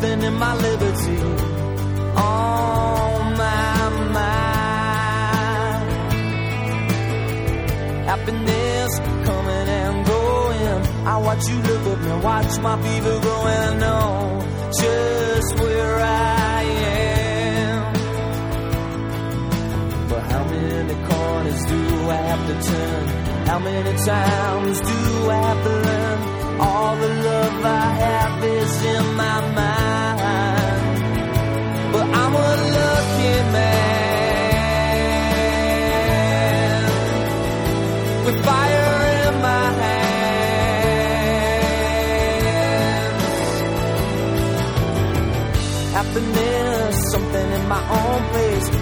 Something 0.00 0.22
in 0.22 0.34
my 0.34 0.54
liberty. 0.54 1.18
On 2.16 3.36
my 3.36 3.88
mind. 4.16 5.88
Happiness 8.06 8.98
coming 9.26 9.68
and 9.80 10.06
going. 10.06 11.06
I 11.06 11.16
watch 11.18 11.48
you 11.48 11.56
look 11.56 11.86
at 11.86 12.00
me, 12.04 12.12
watch 12.24 12.58
my 12.60 12.82
fever 12.82 13.20
grow, 13.20 13.46
and 13.46 13.80
know 13.80 14.40
just 14.80 15.58
where 15.60 15.96
I 16.00 16.62
am. 16.62 17.92
But 20.08 20.22
how 20.32 20.44
many 20.44 20.94
corners 21.08 21.64
do 21.64 22.10
I 22.10 22.20
have 22.30 22.46
to 22.48 22.54
turn? 22.70 23.06
How 23.46 23.58
many 23.58 23.92
times 24.04 24.37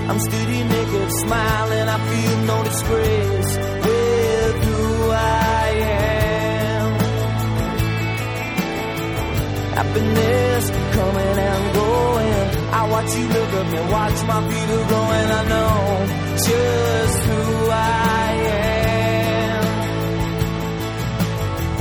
I'm 0.08 0.20
steady 0.20 0.62
naked, 0.62 1.10
smiling, 1.12 1.88
I 1.88 1.98
feel 2.08 2.36
no 2.50 2.64
disgrace 2.64 3.56
with 3.86 4.54
who 4.64 5.10
I 5.10 5.68
am. 5.82 6.86
Happiness 9.78 10.64
coming 10.96 11.38
and 11.50 11.74
going. 11.74 12.46
I 12.78 12.88
watch 12.92 13.10
you 13.16 13.26
look 13.36 13.52
at 13.60 13.66
me, 13.72 13.80
watch 13.96 14.18
my 14.30 14.40
fever 14.48 14.82
growing. 14.90 15.30
I 15.38 15.42
know 15.52 15.76
just 16.46 17.18
who 17.26 17.42
I 17.70 18.30
am. 18.62 19.64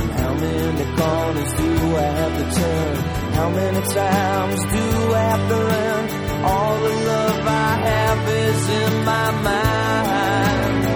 And 0.00 0.10
how 0.20 0.32
many 0.34 0.84
corners 0.98 1.52
do 1.60 1.70
I 1.96 2.08
have 2.20 2.34
to 2.38 2.44
turn? 2.60 2.96
How 3.38 3.48
many 3.50 3.80
times 3.86 4.60
do 4.74 4.84
I 5.14 5.22
have 5.32 5.44
to 5.48 5.56
learn? 5.70 6.04
All 6.44 6.76
the 6.80 6.92
love 7.06 7.46
I 7.46 7.76
have 7.86 8.05
is 8.48 8.68
in 8.68 9.04
my 9.04 9.30
mind. 9.48 10.86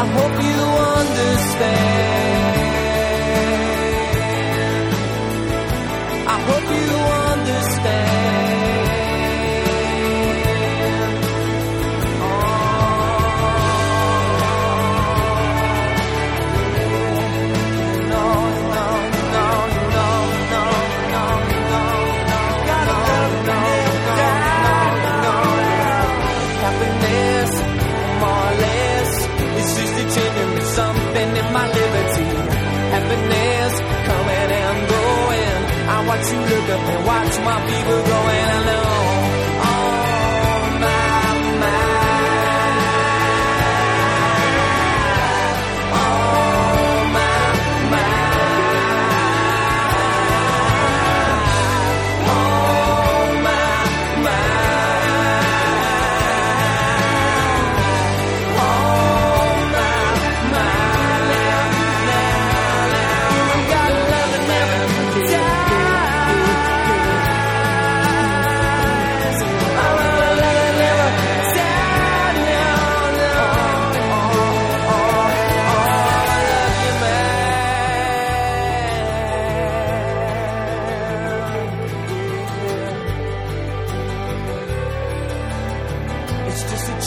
I 0.00 0.04
hope 0.16 0.36
you 0.48 0.60
understand. 1.00 2.71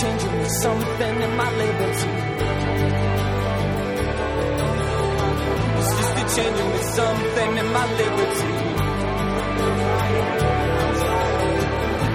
Changing 0.01 0.37
me 0.39 0.49
something 0.49 1.21
in 1.21 1.37
my 1.37 1.49
liberty. 1.51 2.09
It's 5.79 5.91
just 5.99 6.17
a 6.21 6.35
changing 6.35 6.69
me 6.73 6.81
something 6.97 7.57
in 7.61 7.67
my 7.71 7.85
liberty. 7.99 8.51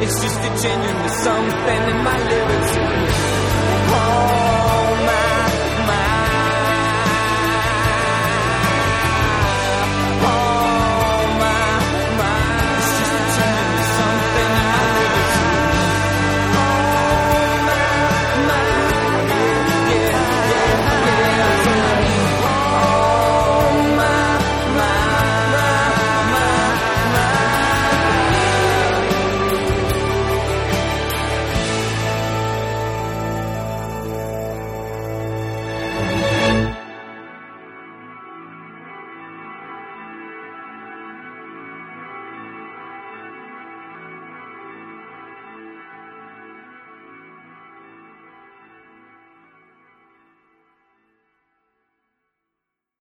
It's 0.05 0.17
just 0.23 0.41
a 0.49 0.51
changing 0.63 0.99
me 1.03 1.09
something 1.25 1.83
in 1.93 1.99
my 2.05 2.19
liberty. 2.33 3.40